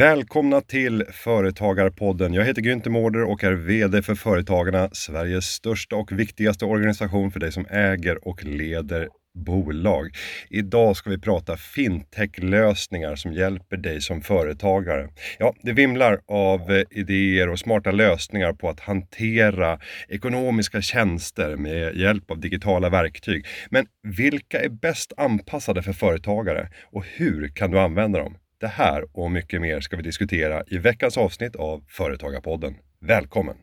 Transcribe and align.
Välkomna 0.00 0.60
till 0.60 1.04
Företagarpodden. 1.10 2.34
Jag 2.34 2.44
heter 2.44 2.62
Günther 2.62 2.88
Mårder 2.88 3.22
och 3.22 3.44
är 3.44 3.52
VD 3.52 4.02
för 4.02 4.14
Företagarna, 4.14 4.88
Sveriges 4.92 5.44
största 5.44 5.96
och 5.96 6.12
viktigaste 6.12 6.64
organisation 6.64 7.30
för 7.30 7.40
dig 7.40 7.52
som 7.52 7.66
äger 7.70 8.28
och 8.28 8.44
leder 8.44 9.08
bolag. 9.34 10.10
Idag 10.50 10.96
ska 10.96 11.10
vi 11.10 11.18
prata 11.18 11.56
fintech-lösningar 11.56 13.16
som 13.16 13.32
hjälper 13.32 13.76
dig 13.76 14.00
som 14.00 14.20
företagare. 14.20 15.08
Ja, 15.38 15.54
det 15.62 15.72
vimlar 15.72 16.20
av 16.28 16.72
eh, 16.72 16.82
idéer 16.90 17.48
och 17.48 17.58
smarta 17.58 17.90
lösningar 17.90 18.52
på 18.52 18.68
att 18.68 18.80
hantera 18.80 19.78
ekonomiska 20.08 20.82
tjänster 20.82 21.56
med 21.56 21.96
hjälp 21.96 22.30
av 22.30 22.40
digitala 22.40 22.88
verktyg. 22.88 23.46
Men 23.70 23.86
vilka 24.02 24.60
är 24.60 24.68
bäst 24.68 25.12
anpassade 25.16 25.82
för 25.82 25.92
företagare 25.92 26.68
och 26.92 27.04
hur 27.16 27.48
kan 27.48 27.70
du 27.70 27.78
använda 27.78 28.18
dem? 28.18 28.36
Det 28.60 28.68
här 28.68 29.04
och 29.12 29.30
mycket 29.30 29.60
mer 29.60 29.80
ska 29.80 29.96
vi 29.96 30.02
diskutera 30.02 30.62
i 30.66 30.78
veckans 30.78 31.16
avsnitt 31.18 31.56
av 31.56 31.84
Företagarpodden. 31.88 32.74
Välkommen! 33.00 33.56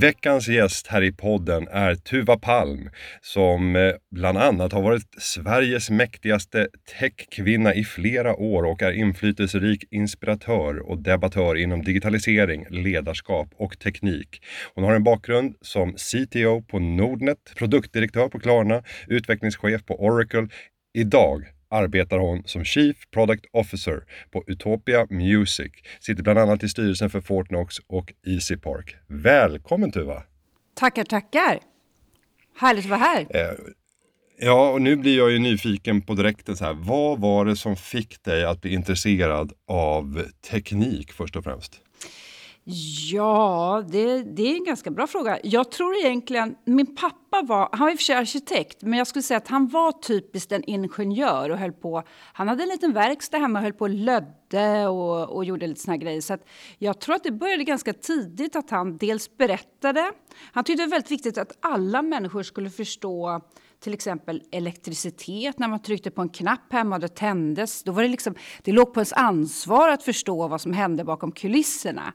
Veckans 0.00 0.48
gäst 0.48 0.86
här 0.86 1.02
i 1.02 1.12
podden 1.12 1.68
är 1.68 1.94
Tuva 1.94 2.36
Palm 2.36 2.90
som 3.20 3.76
eh, 3.76 3.92
bland 4.10 4.38
annat 4.38 4.72
har 4.72 4.82
varit 4.82 5.06
Sveriges 5.18 5.90
mäktigaste 5.90 6.68
techkvinna 6.98 7.74
i 7.74 7.84
flera 7.84 8.36
år 8.36 8.62
och 8.62 8.82
är 8.82 8.92
inflytelserik 8.92 9.84
inspiratör 9.90 10.78
och 10.78 10.98
debattör 10.98 11.56
inom 11.56 11.82
digitalisering, 11.82 12.66
ledarskap 12.70 13.48
och 13.56 13.78
teknik. 13.78 14.42
Hon 14.74 14.84
har 14.84 14.94
en 14.94 15.04
bakgrund 15.04 15.54
som 15.60 15.94
CTO 15.96 16.62
på 16.62 16.78
Nordnet, 16.78 17.52
produktdirektör 17.56 18.28
på 18.28 18.38
Klarna, 18.38 18.82
utvecklingschef 19.08 19.84
på 19.86 20.04
Oracle. 20.04 20.48
Idag 20.94 21.44
arbetar 21.72 22.18
hon 22.18 22.42
som 22.44 22.64
Chief 22.64 22.96
Product 23.10 23.44
Officer 23.52 24.04
på 24.30 24.44
Utopia 24.46 25.06
Music. 25.10 25.72
Sitter 26.00 26.22
bland 26.22 26.38
annat 26.38 26.62
i 26.62 26.68
styrelsen 26.68 27.10
för 27.10 27.20
Fortnox 27.20 27.78
och 27.86 28.12
Easy 28.26 28.56
Park. 28.56 28.96
Välkommen 29.06 29.92
Tuva! 29.92 30.22
Tackar, 30.74 31.04
tackar! 31.04 31.60
Härligt 32.58 32.84
att 32.84 32.90
vara 32.90 33.00
här. 33.00 33.26
Eh, 33.30 33.54
ja, 34.38 34.70
och 34.70 34.82
nu 34.82 34.96
blir 34.96 35.18
jag 35.18 35.30
ju 35.30 35.38
nyfiken 35.38 36.02
på 36.02 36.14
direkten 36.14 36.56
så 36.56 36.64
här. 36.64 36.74
Vad 36.74 37.20
var 37.20 37.44
det 37.44 37.56
som 37.56 37.76
fick 37.76 38.24
dig 38.24 38.44
att 38.44 38.60
bli 38.60 38.72
intresserad 38.72 39.52
av 39.66 40.24
teknik 40.50 41.12
först 41.12 41.36
och 41.36 41.44
främst? 41.44 41.80
Ja, 42.64 43.84
det, 43.88 44.22
det, 44.22 44.42
är 44.42 44.56
en 44.56 44.64
ganska 44.64 44.90
bra 44.90 45.06
fråga. 45.06 45.38
Jag 45.42 45.70
tror 45.70 45.96
egentligen... 45.96 46.56
Min 46.64 46.94
pappa 46.96 47.42
var, 47.42 47.68
han 47.72 47.80
var 47.80 47.90
i 47.90 47.94
och 47.94 47.98
för 47.98 48.04
sig 48.04 48.14
arkitekt, 48.14 48.82
men 48.82 48.98
jag 48.98 49.06
skulle 49.06 49.22
säga 49.22 49.38
att 49.38 49.48
han 49.48 49.68
var 49.68 49.92
typiskt 49.92 50.52
en 50.52 50.64
ingenjör 50.64 51.50
och 51.50 51.58
höll 51.58 51.72
på... 51.72 52.02
Han 52.32 52.48
hade 52.48 52.62
en 52.62 52.68
liten 52.68 52.92
verkstad 52.92 53.38
hemma 53.38 53.58
och 53.58 53.62
höll 53.62 53.72
på 53.72 53.84
och 53.84 53.90
lödde 53.90 54.86
och, 54.86 55.36
och 55.36 55.44
gjorde 55.44 55.66
lite 55.66 55.80
såna 55.80 55.96
grejer. 55.96 56.20
Så 56.20 56.38
jag 56.78 57.00
tror 57.00 57.14
att 57.14 57.24
det 57.24 57.30
började 57.30 57.64
ganska 57.64 57.92
tidigt 57.92 58.56
att 58.56 58.70
han 58.70 58.96
dels 58.96 59.36
berättade. 59.36 60.12
Han 60.52 60.64
tyckte 60.64 60.82
det 60.82 60.86
var 60.86 60.90
väldigt 60.90 61.10
viktigt 61.10 61.38
att 61.38 61.58
alla 61.60 62.02
människor 62.02 62.42
skulle 62.42 62.70
förstå 62.70 63.40
till 63.82 63.94
exempel 63.94 64.42
elektricitet 64.52 65.58
när 65.58 65.68
man 65.68 65.82
tryckte 65.82 66.10
på 66.10 66.22
en 66.22 66.28
knapp 66.28 66.72
hemma 66.72 66.94
och 66.94 67.00
det 67.00 67.14
tändes. 67.16 67.82
Då 67.82 67.92
var 67.92 68.02
det, 68.02 68.08
liksom, 68.08 68.34
det 68.62 68.72
låg 68.72 68.94
på 68.94 69.00
ens 69.00 69.12
ansvar 69.12 69.88
att 69.88 70.02
förstå 70.02 70.48
vad 70.48 70.60
som 70.60 70.72
hände 70.72 71.04
bakom 71.04 71.32
kulisserna. 71.32 72.14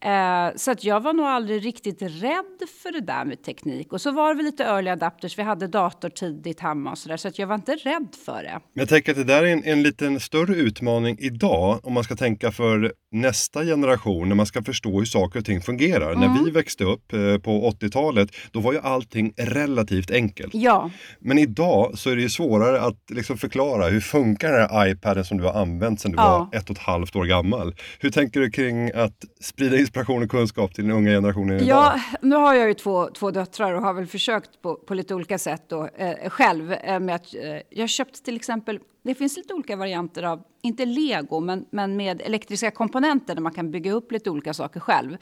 Eh, 0.00 0.56
så 0.56 0.70
att 0.70 0.84
jag 0.84 1.00
var 1.00 1.12
nog 1.12 1.26
aldrig 1.26 1.64
riktigt 1.64 2.02
rädd 2.02 2.68
för 2.82 2.92
det 2.92 3.00
där 3.00 3.24
med 3.24 3.42
teknik. 3.42 3.92
Och 3.92 4.00
så 4.00 4.10
var 4.10 4.34
vi 4.34 4.42
lite 4.42 4.64
early 4.64 4.90
adapters. 4.90 5.38
Vi 5.38 5.42
hade 5.42 5.66
dator 5.66 6.08
tidigt 6.08 6.60
hemma 6.60 6.90
och 6.90 6.98
så 6.98 7.08
där, 7.08 7.16
så 7.16 7.28
att 7.28 7.38
jag 7.38 7.46
var 7.46 7.54
inte 7.54 7.72
rädd 7.72 8.08
för 8.24 8.42
det. 8.42 8.60
Jag 8.72 8.88
tänker 8.88 9.12
att 9.12 9.18
det 9.18 9.24
där 9.24 9.42
är 9.42 9.52
en, 9.52 9.64
en 9.64 9.82
liten 9.82 10.20
större 10.20 10.54
utmaning 10.54 11.16
idag 11.20 11.80
om 11.82 11.92
man 11.92 12.04
ska 12.04 12.16
tänka 12.16 12.52
för 12.52 12.92
nästa 13.12 13.64
generation 13.64 14.28
när 14.28 14.36
man 14.36 14.46
ska 14.46 14.62
förstå 14.62 14.98
hur 14.98 15.04
saker 15.04 15.38
och 15.38 15.44
ting 15.44 15.60
fungerar. 15.60 16.12
Mm. 16.12 16.20
När 16.20 16.44
vi 16.44 16.50
växte 16.50 16.84
upp 16.84 17.12
eh, 17.12 17.38
på 17.38 17.70
80-talet, 17.70 18.30
då 18.50 18.60
var 18.60 18.72
ju 18.72 18.78
allting 18.78 19.32
relativt 19.36 20.10
enkelt. 20.10 20.54
Ja. 20.54 20.90
Men 21.18 21.38
idag 21.38 21.98
så 21.98 22.10
är 22.10 22.16
det 22.16 22.22
ju 22.22 22.28
svårare 22.28 22.80
att 22.80 23.10
liksom 23.10 23.38
förklara 23.38 23.88
hur 23.88 24.00
funkar 24.00 24.52
den 24.52 24.70
här 24.70 24.88
iPaden 24.88 25.24
som 25.24 25.38
du 25.38 25.44
har 25.44 25.52
använt 25.52 26.00
sedan 26.00 26.12
du 26.12 26.18
ja. 26.18 26.48
var 26.50 26.58
ett 26.58 26.70
och 26.70 26.76
ett 26.76 26.82
halvt 26.82 27.16
år 27.16 27.24
gammal. 27.24 27.74
Hur 28.00 28.10
tänker 28.10 28.40
du 28.40 28.50
kring 28.50 28.92
att 28.92 29.24
sprida 29.40 29.76
inspiration 29.76 30.22
och 30.22 30.30
kunskap 30.30 30.74
till 30.74 30.84
den 30.84 30.96
unga 30.96 31.10
generationen 31.10 31.56
idag? 31.56 31.68
Ja, 31.68 32.00
nu 32.22 32.36
har 32.36 32.54
jag 32.54 32.68
ju 32.68 32.74
två, 32.74 33.06
två 33.06 33.30
döttrar 33.30 33.72
och 33.72 33.82
har 33.82 33.94
väl 33.94 34.06
försökt 34.06 34.62
på, 34.62 34.74
på 34.74 34.94
lite 34.94 35.14
olika 35.14 35.38
sätt 35.38 35.62
då, 35.68 35.88
eh, 35.96 36.30
själv. 36.30 36.72
Eh, 36.72 37.00
med 37.00 37.14
att, 37.14 37.34
eh, 37.34 37.40
jag 37.70 37.88
köpt 37.88 38.24
till 38.24 38.36
exempel, 38.36 38.78
det 39.04 39.14
finns 39.14 39.36
lite 39.36 39.54
olika 39.54 39.76
varianter 39.76 40.22
av, 40.22 40.42
inte 40.62 40.84
lego, 40.84 41.40
men, 41.40 41.64
men 41.70 41.96
med 41.96 42.22
elektriska 42.22 42.70
komponenter 42.70 43.34
där 43.34 43.42
man 43.42 43.52
kan 43.52 43.70
bygga 43.70 43.92
upp 43.92 44.12
lite 44.12 44.30
olika 44.30 44.54
saker 44.54 44.80
själv 44.80 45.16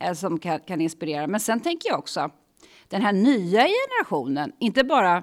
eh, 0.00 0.12
som 0.12 0.38
kan, 0.38 0.60
kan 0.60 0.80
inspirera. 0.80 1.26
Men 1.26 1.40
sen 1.40 1.60
tänker 1.60 1.88
jag 1.88 1.98
också 1.98 2.30
den 2.88 3.02
här 3.02 3.12
nya 3.12 3.60
generationen, 3.60 4.52
inte 4.58 4.84
bara 4.84 5.22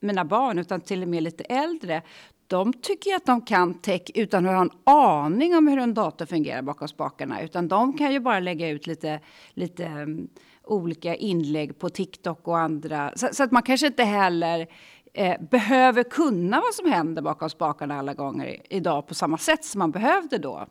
mina 0.00 0.24
barn 0.24 0.58
utan 0.58 0.80
till 0.80 1.02
och 1.02 1.08
med 1.08 1.22
lite 1.22 1.44
äldre, 1.44 2.02
de 2.46 2.72
tycker 2.72 3.16
att 3.16 3.26
de 3.26 3.40
kan 3.40 3.74
tech 3.74 4.02
utan 4.14 4.46
att 4.46 4.54
ha 4.54 4.60
en 4.60 4.70
aning 4.84 5.56
om 5.56 5.68
hur 5.68 5.78
en 5.78 5.94
dator 5.94 6.26
fungerar 6.26 6.62
bakom 6.62 6.88
spakarna. 6.88 7.42
Utan 7.42 7.68
de 7.68 7.92
kan 7.92 8.12
ju 8.12 8.20
bara 8.20 8.40
lägga 8.40 8.68
ut 8.68 8.86
lite, 8.86 9.20
lite 9.54 9.84
um, 9.84 10.28
olika 10.64 11.14
inlägg 11.14 11.78
på 11.78 11.88
TikTok 11.88 12.48
och 12.48 12.58
andra. 12.58 13.12
Så, 13.16 13.28
så, 13.32 13.42
att 13.42 13.52
man 13.52 13.62
kanske 13.62 13.86
inte 13.86 14.04
heller 14.04 14.66
eh, 15.14 15.40
behöver 15.50 16.02
kunna 16.02 16.60
vad 16.60 16.74
som 16.74 16.92
händer 16.92 17.22
bakom 17.22 17.50
spakarna 17.50 17.98
alla 17.98 18.14
gånger 18.14 18.56
idag 18.70 19.06
på 19.06 19.14
samma 19.14 19.38
sätt 19.38 19.64
som 19.64 19.78
man 19.78 19.90
behövde 19.90 20.38
då. 20.38 20.66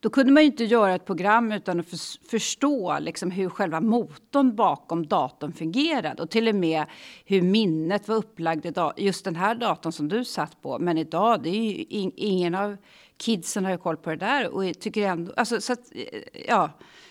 Då 0.00 0.10
kunde 0.10 0.32
man 0.32 0.42
ju 0.42 0.46
inte 0.46 0.64
göra 0.64 0.94
ett 0.94 1.04
program 1.04 1.52
utan 1.52 1.80
att 1.80 1.86
för, 1.86 2.28
förstå 2.28 2.98
liksom 3.00 3.30
hur 3.30 3.48
själva 3.48 3.80
motorn 3.80 4.56
bakom 4.56 5.06
datorn 5.06 5.52
fungerade 5.52 6.22
och 6.22 6.30
till 6.30 6.48
och 6.48 6.54
med 6.54 6.84
hur 7.24 7.42
minnet 7.42 8.08
var 8.08 8.16
upplagt 8.16 8.66
i 8.66 8.72
Just 8.96 9.24
den 9.24 9.36
här 9.36 9.54
datorn 9.54 9.92
som 9.92 10.08
du 10.08 10.24
satt 10.24 10.62
på. 10.62 10.78
Men 10.78 10.98
idag, 10.98 11.42
det 11.42 11.48
är 11.48 11.62
ju 11.62 11.84
in, 11.84 12.12
ingen 12.16 12.54
av 12.54 12.76
kidsen 13.16 13.64
har 13.64 13.72
ju 13.72 13.78
koll 13.78 13.96
på 13.96 14.10
det 14.10 14.16
där 14.16 14.48
och 14.48 14.80
tycker 14.80 15.08
ändå, 15.08 15.32
alltså 15.36 15.60
så 15.60 15.72
att, 15.72 15.92
eh, 15.94 16.44
ja. 16.48 16.70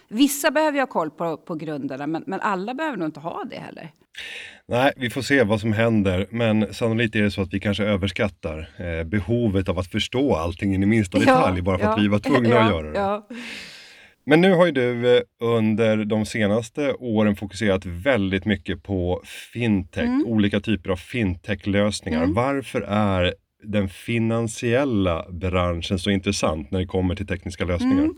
Vissa 0.10 0.52
behöver 0.52 0.78
ju 0.78 0.82
ha 0.82 0.88
koll 0.88 1.12
på, 1.12 1.38
på 1.38 1.56
grunderna, 1.56 2.08
men, 2.08 2.24
men 2.28 2.42
alla 2.42 2.74
behöver 2.74 2.98
nog 2.98 3.08
inte 3.08 3.20
ha 3.20 3.44
det 3.50 3.60
heller. 3.60 3.92
Nej, 4.68 4.94
vi 4.98 5.10
får 5.10 5.22
se 5.22 5.44
vad 5.44 5.62
som 5.62 5.74
händer, 5.74 6.28
men 6.30 6.74
sannolikt 6.74 7.16
är 7.16 7.22
det 7.22 7.32
så 7.32 7.42
att 7.42 7.54
vi 7.54 7.60
kanske 7.60 7.84
överskattar 7.84 8.70
eh, 8.78 9.04
behovet 9.04 9.70
av 9.70 9.80
att 9.80 9.88
förstå 9.88 10.36
allting 10.36 10.74
in 10.74 10.84
i 10.84 10.86
minsta 10.86 11.20
detalj, 11.20 11.58
ja, 11.58 11.64
bara 11.64 11.78
för 11.78 11.86
ja, 11.86 11.94
att 11.94 12.02
vi 12.02 12.08
var 12.08 12.20
tvungna 12.20 12.50
ja, 12.56 12.64
att 12.64 12.72
göra 12.72 13.20
det. 13.20 13.24
Men 14.26 14.42
nu 14.42 14.54
har 14.54 14.66
ju 14.66 14.72
du 14.72 15.18
eh, 15.18 15.22
under 15.42 16.06
de 16.06 16.26
senaste 16.26 16.94
åren 16.94 17.36
fokuserat 17.36 17.86
väldigt 17.86 18.46
mycket 18.46 18.84
på 18.84 19.22
fintech, 19.54 20.04
mm. 20.04 20.26
olika 20.28 20.60
typer 20.60 20.90
av 20.90 20.96
fintech-lösningar. 20.96 22.24
Mm. 22.24 22.34
Varför 22.34 22.82
är 22.82 23.34
den 23.64 23.90
finansiella 23.90 25.26
branschen 25.32 26.00
så 26.00 26.10
intressant 26.10 26.72
när 26.72 26.80
det 26.80 26.86
kommer 26.86 27.16
till 27.16 27.28
tekniska 27.28 27.66
lösningar? 27.66 28.04
Mm. 28.04 28.16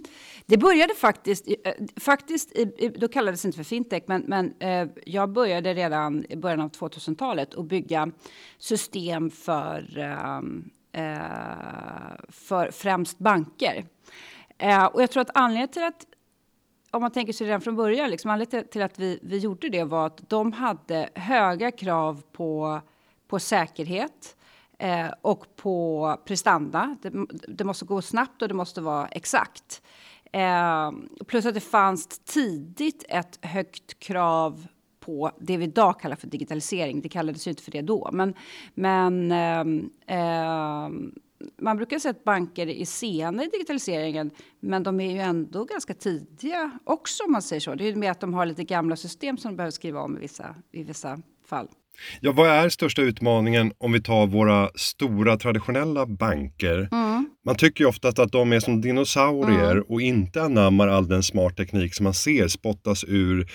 Det 0.50 0.58
började 0.58 0.96
faktiskt, 0.96 1.48
eh, 1.48 1.74
faktiskt 2.00 2.58
då 2.96 3.08
kallades 3.08 3.42
det 3.42 3.48
inte 3.48 3.58
för 3.58 3.64
fintech, 3.64 4.04
men, 4.06 4.24
men 4.28 4.54
eh, 4.60 4.88
jag 5.06 5.30
började 5.30 5.74
redan 5.74 6.26
i 6.30 6.36
början 6.36 6.62
av 6.62 6.72
2000-talet 6.72 7.56
att 7.56 7.66
bygga 7.66 8.12
system 8.58 9.30
för, 9.30 9.98
ehm, 9.98 10.70
eh, 10.92 12.16
för 12.30 12.72
främst 12.72 13.20
banker. 13.20 13.86
och 14.92 15.02
jag 15.02 15.12
tror 15.12 15.22
att 15.22 15.38
anledningen 15.38 15.70
till 15.70 15.84
att 15.84 16.06
om 16.92 17.02
man 17.02 17.12
tänker 17.12 17.34
sig 17.34 17.48
redan 17.48 17.62
från 17.62 17.76
början, 17.76 18.10
liksom, 18.10 18.32
anledningen 18.32 18.68
till 18.68 18.82
att 18.82 19.00
vi, 19.00 19.20
vi 19.22 19.38
gjorde 19.38 19.70
det 19.70 19.84
var 19.84 20.08
att 20.08 20.30
de 20.30 20.54
hade 20.54 21.10
höga 21.16 21.72
krav 21.72 22.22
på, 22.32 22.82
på 23.28 23.40
säkerhet 23.40 24.36
eh, 24.78 25.10
och 25.22 25.56
på 25.56 26.18
prestanda. 26.26 26.96
Det, 27.02 27.12
det, 27.48 27.64
måste 27.64 27.86
gå 27.86 28.02
snabbt 28.02 28.42
och 28.42 28.48
det 28.48 28.54
måste 28.54 28.82
vara 28.82 29.08
exakt. 29.08 29.82
Eh, 30.32 30.92
plus 31.28 31.46
att 31.46 31.54
det 31.54 31.60
fanns 31.60 32.08
tidigt 32.08 33.06
ett 33.10 33.46
högt 33.46 34.00
krav 34.00 34.68
på 35.00 35.32
det 35.40 35.58
vi 35.58 35.64
idag 35.64 36.00
kallar 36.00 36.16
för 36.16 36.28
digitalisering. 36.28 37.02
Det 37.02 37.10
kallades 37.10 37.48
ju 37.48 37.52
inte 37.52 37.64
för 37.64 37.72
det 37.72 37.82
då. 37.82 38.10
Men, 38.14 38.34
men 38.74 39.32
eh, 39.32 40.18
eh, 40.18 40.90
man 41.58 41.78
brukar 41.78 42.00
säga 42.00 42.12
att 42.12 42.24
banker 42.24 42.68
är 42.68 42.86
sena 42.86 43.44
i 43.44 43.48
digitaliseringen, 43.48 44.32
men 44.60 44.84
de 44.84 45.00
är 45.00 45.12
ju 45.12 45.20
ändå 45.20 45.66
ganska 45.66 45.94
tidiga 45.94 46.72
också 46.84 47.24
om 47.24 47.32
man 47.32 47.42
säger 47.42 47.60
så. 47.60 47.76
Det 47.76 47.84
är 47.84 47.88
ju 47.88 47.96
med 47.96 48.12
att 48.12 48.20
de 48.20 48.34
har 48.34 48.46
lite 48.46 48.64
gamla 48.64 48.96
system 48.96 49.38
som 49.38 49.52
de 49.52 49.58
behöver 49.58 49.72
skriva 49.72 50.02
om 50.02 50.18
i 50.18 50.20
vissa, 50.20 50.56
i 50.72 50.84
vissa 50.84 51.22
fall. 51.46 51.68
Ja, 52.22 52.32
vad 52.32 52.50
är 52.50 52.70
största 52.70 53.02
utmaningen 53.02 53.72
om 53.78 53.92
vi 53.92 54.02
tar 54.02 54.28
våra 54.28 54.70
stora 54.76 55.38
traditionella 55.38 56.06
banker? 56.06 56.90
Mm. 56.92 57.30
Man 57.46 57.56
tycker 57.56 57.84
ju 57.84 57.88
oftast 57.88 58.20
att 58.20 58.32
de 58.32 58.54
är 58.54 58.60
som 58.60 58.82
dinosaurier 58.82 59.72
mm. 59.72 59.84
och 59.90 60.02
inte 60.02 60.44
anammar 60.44 60.88
all 60.88 61.08
den 61.08 61.24
smart 61.24 61.58
teknik 61.58 61.96
som 61.96 62.04
man 62.04 62.14
ser 62.14 62.48
spottas 62.48 63.04
ur 63.08 63.48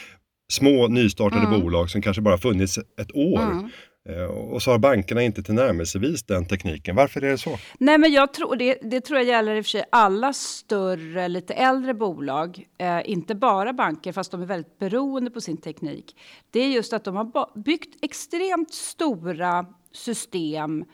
små 0.52 0.88
nystartade 0.88 1.46
mm. 1.46 1.60
bolag 1.60 1.90
som 1.90 2.02
kanske 2.02 2.22
bara 2.22 2.38
funnits 2.38 2.78
ett 2.78 3.14
år. 3.14 3.70
Eh, 4.08 4.24
och 4.24 4.62
så 4.62 4.70
har 4.70 4.78
bankerna 4.78 5.22
inte 5.22 5.42
tillnärmelsevis 5.42 6.22
den 6.22 6.46
tekniken. 6.46 6.96
Varför 6.96 7.22
är 7.22 7.30
det 7.30 7.38
så? 7.38 7.58
Nej, 7.78 7.98
men 7.98 8.12
jag 8.12 8.32
tror, 8.32 8.56
det, 8.56 8.78
det 8.82 9.00
tror 9.00 9.18
jag 9.18 9.28
gäller 9.28 9.54
i 9.54 9.60
och 9.60 9.64
för 9.64 9.70
sig 9.70 9.84
alla 9.92 10.32
större, 10.32 11.28
lite 11.28 11.54
äldre 11.54 11.94
bolag. 11.94 12.66
Eh, 12.78 13.10
inte 13.10 13.34
bara 13.34 13.72
banker, 13.72 14.12
fast 14.12 14.30
de 14.30 14.42
är 14.42 14.46
väldigt 14.46 14.78
beroende 14.78 15.30
på 15.30 15.40
sin 15.40 15.56
teknik. 15.56 16.16
Det 16.50 16.60
är 16.60 16.68
just 16.68 16.92
att 16.92 17.04
de 17.04 17.16
har 17.16 17.58
byggt 17.58 18.04
extremt 18.04 18.74
stora 18.74 19.66
system 19.92 20.84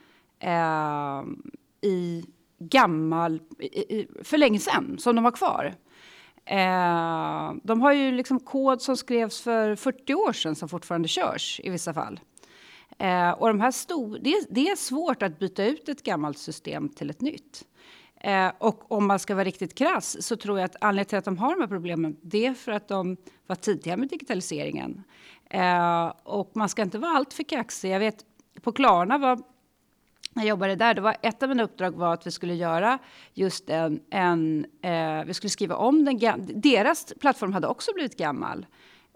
eh, 0.40 1.22
i 1.82 2.24
gammal, 2.58 3.40
i, 3.58 4.06
för 4.24 4.38
länge 4.38 4.58
sedan, 4.58 4.96
som 4.98 5.16
de 5.16 5.24
har 5.24 5.32
kvar. 5.32 5.74
Eh, 6.44 7.54
de 7.62 7.80
har 7.80 7.92
ju 7.92 8.12
liksom 8.12 8.40
kod 8.40 8.82
som 8.82 8.96
skrevs 8.96 9.40
för 9.40 9.76
40 9.76 10.14
år 10.14 10.32
sedan 10.32 10.54
som 10.54 10.68
fortfarande 10.68 11.08
körs 11.08 11.60
i 11.64 11.70
vissa 11.70 11.94
fall. 11.94 12.20
Eh, 13.00 13.30
och 13.30 13.48
de 13.48 13.60
här 13.60 13.70
stor, 13.70 14.18
det, 14.20 14.46
det, 14.50 14.68
är 14.68 14.76
svårt 14.76 15.22
att 15.22 15.38
byta 15.38 15.64
ut 15.64 15.88
ett 15.88 16.02
gammalt 16.02 16.38
system 16.38 16.88
till 16.88 17.10
ett 17.10 17.20
nytt. 17.20 17.64
Eh, 18.20 18.52
och 18.58 18.92
om 18.92 19.06
man 19.06 19.18
ska 19.18 19.34
vara 19.34 19.44
riktigt 19.44 19.74
krass 19.74 20.26
så 20.26 20.36
tror 20.36 20.58
jag 20.58 20.64
att 20.64 20.76
anledningen 20.80 21.08
till 21.08 21.18
att 21.18 21.24
de 21.24 21.38
har 21.38 21.54
de 21.54 21.60
här 21.60 21.68
problemen 21.68 22.16
det 22.22 22.46
är 22.46 22.54
för 22.54 22.72
att 22.72 22.88
de 22.88 23.16
var 23.46 23.56
tidiga 23.56 23.96
med 23.96 24.08
digitaliseringen. 24.08 25.02
Eh, 25.50 26.12
och 26.22 26.50
man 26.54 26.68
ska 26.68 26.82
inte 26.82 26.98
vara 26.98 27.12
alltför 27.12 27.42
kaxig. 27.42 27.90
Jag 27.90 27.98
vet 27.98 28.24
på 28.62 28.72
Klarna 28.72 29.18
var 29.18 29.36
när 30.32 30.42
jag 30.42 30.48
jobbade 30.48 30.76
där, 30.76 30.94
det 30.94 31.00
var 31.00 31.16
ett 31.22 31.42
av 31.42 31.48
mina 31.48 31.62
uppdrag 31.62 31.90
var 31.90 32.14
att 32.14 32.26
vi 32.26 32.30
skulle 32.30 32.54
göra 32.54 32.98
just 33.34 33.70
en, 33.70 34.00
en 34.10 34.66
eh, 34.82 35.24
vi 35.24 35.34
skulle 35.34 35.50
skriva 35.50 35.76
om 35.76 36.04
den, 36.04 36.18
deras 36.54 37.14
plattform 37.20 37.52
hade 37.52 37.66
också 37.66 37.92
blivit 37.94 38.16
gammal. 38.16 38.66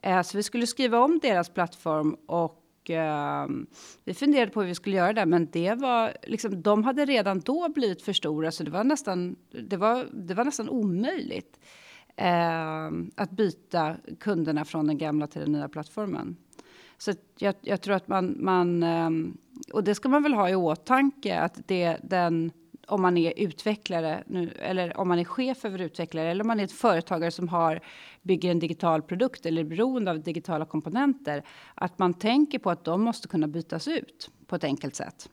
Eh, 0.02 0.22
så 0.22 0.36
vi 0.36 0.42
skulle 0.42 0.66
skriva 0.66 0.98
om 0.98 1.19
deras 1.19 1.48
plattform 1.48 2.16
och 2.26 2.63
uh, 2.90 3.46
vi 4.04 4.14
funderade 4.14 4.50
på 4.50 4.60
hur 4.60 4.69
vi 4.69 4.75
skulle 4.75 4.96
göra 4.96 5.12
det, 5.12 5.26
men 5.26 5.48
det 5.52 5.75
var 5.75 6.16
liksom, 6.22 6.62
de 6.62 6.84
hade 6.84 7.04
redan 7.04 7.40
då 7.40 7.69
blivit 7.69 8.02
för 8.02 8.12
stora 8.12 8.50
så 8.50 8.64
det 8.64 8.70
var 8.70 8.84
nästan, 8.84 9.36
det 9.50 9.76
var, 9.76 10.06
det 10.12 10.34
var 10.34 10.44
nästan 10.44 10.69
omöjligt 10.69 11.58
eh, 12.16 12.86
att 13.14 13.31
byta 13.31 13.96
kunderna 14.20 14.64
från 14.64 14.86
den 14.86 14.98
gamla 14.98 15.26
till 15.26 15.40
den 15.40 15.52
nya 15.52 15.69
plattformen. 15.69 16.36
Så 16.98 17.12
jag, 17.38 17.54
jag 17.60 17.81
tror 17.81 17.94
att 17.94 18.08
man, 18.08 18.36
man 18.38 18.82
eh, 18.82 19.10
och 19.72 19.84
det 19.84 19.94
ska 19.94 20.08
man 20.08 20.22
väl 20.22 20.34
ha 20.34 20.50
i 20.50 20.54
åtanke 20.54 21.38
att 21.38 21.69
det 21.69 21.96
den 22.02 22.52
om 22.86 23.02
man 23.02 23.16
är 23.16 23.32
utvecklare 23.36 24.22
nu, 24.26 24.50
eller 24.50 24.96
om 24.96 25.08
man 25.08 25.19
är 25.19 25.25
chef 25.25 25.64
över 25.64 25.81
utvecklare 25.81 26.31
eller 26.31 26.40
om 26.44 26.46
man 26.46 26.60
är 26.60 26.64
ett 26.64 26.72
företagare 26.72 27.31
som 27.31 27.48
har 27.48 27.81
bygger 28.24 28.50
en 28.50 28.58
digital 28.58 29.02
produkt 29.02 29.46
eller 29.46 29.62
är 29.62 29.66
beroende 29.66 30.10
av 30.10 30.22
digitala 30.22 30.64
komponenter. 30.64 31.42
Att 31.74 31.98
man 31.98 32.14
tänker 32.14 32.58
på 32.58 32.70
att 32.70 32.84
de 32.84 33.02
måste 33.02 33.28
kunna 33.28 33.48
bytas 33.48 33.88
ut 33.88 34.30
på 34.46 34.56
ett 34.56 34.64
enkelt 34.64 34.96
sätt. 34.96 35.28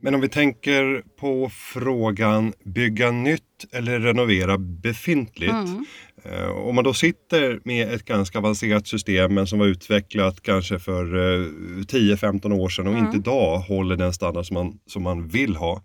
Men 0.00 0.14
om 0.14 0.20
vi 0.20 0.28
tänker 0.28 1.02
på 1.16 1.50
frågan 1.52 2.52
bygga 2.64 3.10
nytt 3.10 3.42
eller 3.72 4.00
renovera 4.00 4.58
befintligt. 4.58 5.52
Mm. 5.52 5.84
Eh, 6.24 6.48
om 6.48 6.74
man 6.74 6.84
då 6.84 6.94
sitter 6.94 7.60
med 7.64 7.92
ett 7.92 8.04
ganska 8.04 8.38
avancerat 8.38 8.86
system 8.86 9.34
men 9.34 9.46
som 9.46 9.58
var 9.58 9.66
utvecklat 9.66 10.42
kanske 10.42 10.78
för 10.78 11.04
10-15 11.04 12.50
eh, 12.50 12.58
år 12.58 12.68
sedan 12.68 12.86
och 12.86 12.92
mm. 12.92 13.04
inte 13.04 13.18
idag 13.18 13.58
håller 13.58 13.96
den 13.96 14.12
standard 14.12 14.46
som 14.46 14.54
man, 14.54 14.78
som 14.86 15.02
man 15.02 15.28
vill 15.28 15.56
ha. 15.56 15.82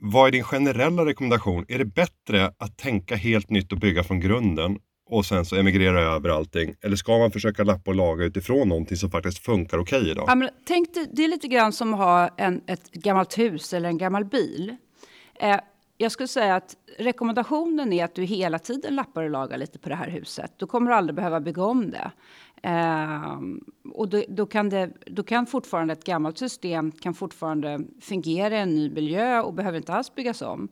Vad 0.00 0.28
är 0.28 0.32
din 0.32 0.44
generella 0.44 1.06
rekommendation? 1.06 1.64
Är 1.68 1.78
det 1.78 1.84
bättre 1.84 2.52
att 2.58 2.78
tänka 2.78 3.16
helt 3.16 3.50
nytt 3.50 3.72
och 3.72 3.78
bygga 3.78 4.04
från 4.04 4.20
grunden 4.20 4.78
och 5.10 5.26
sen 5.26 5.44
så 5.44 5.56
emigrera 5.56 6.00
över 6.00 6.28
allting? 6.28 6.74
Eller 6.80 6.96
ska 6.96 7.18
man 7.18 7.30
försöka 7.30 7.64
lappa 7.64 7.90
och 7.90 7.94
laga 7.94 8.24
utifrån 8.24 8.68
någonting 8.68 8.96
som 8.96 9.10
faktiskt 9.10 9.38
funkar 9.38 9.78
okej 9.78 9.98
okay 9.98 10.10
idag? 10.10 10.24
Ja, 10.28 10.34
men 10.34 10.48
tänk 10.64 10.94
dig, 10.94 11.06
det 11.12 11.24
är 11.24 11.28
lite 11.28 11.48
grann 11.48 11.72
som 11.72 11.94
att 11.94 12.00
ha 12.00 12.28
en, 12.36 12.60
ett 12.66 12.90
gammalt 12.92 13.38
hus 13.38 13.72
eller 13.72 13.88
en 13.88 13.98
gammal 13.98 14.24
bil. 14.24 14.76
Eh, 15.34 15.60
jag 15.96 16.12
skulle 16.12 16.28
säga 16.28 16.56
att 16.56 16.76
rekommendationen 16.98 17.92
är 17.92 18.04
att 18.04 18.14
du 18.14 18.24
hela 18.24 18.58
tiden 18.58 18.94
lappar 18.94 19.22
och 19.22 19.30
lagar 19.30 19.58
lite 19.58 19.78
på 19.78 19.88
det 19.88 19.94
här 19.94 20.10
huset. 20.10 20.52
Du 20.56 20.66
kommer 20.66 20.90
aldrig 20.90 21.16
behöva 21.16 21.40
bygga 21.40 21.64
om 21.64 21.90
det. 21.90 22.10
Eh, 22.62 23.40
och 23.92 24.08
då, 24.08 24.22
då, 24.28 24.46
kan 24.46 24.68
det, 24.68 24.90
då 25.06 25.22
kan 25.22 25.46
fortfarande 25.46 25.92
ett 25.92 26.04
gammalt 26.04 26.38
system 26.38 26.92
kan 26.92 27.14
fortfarande 27.14 27.80
fungera 28.00 28.56
i 28.56 28.60
en 28.60 28.74
ny 28.74 28.90
miljö 28.90 29.40
och 29.40 29.54
behöver 29.54 29.78
inte 29.78 29.92
alls 29.92 30.14
byggas 30.14 30.42
om. 30.42 30.68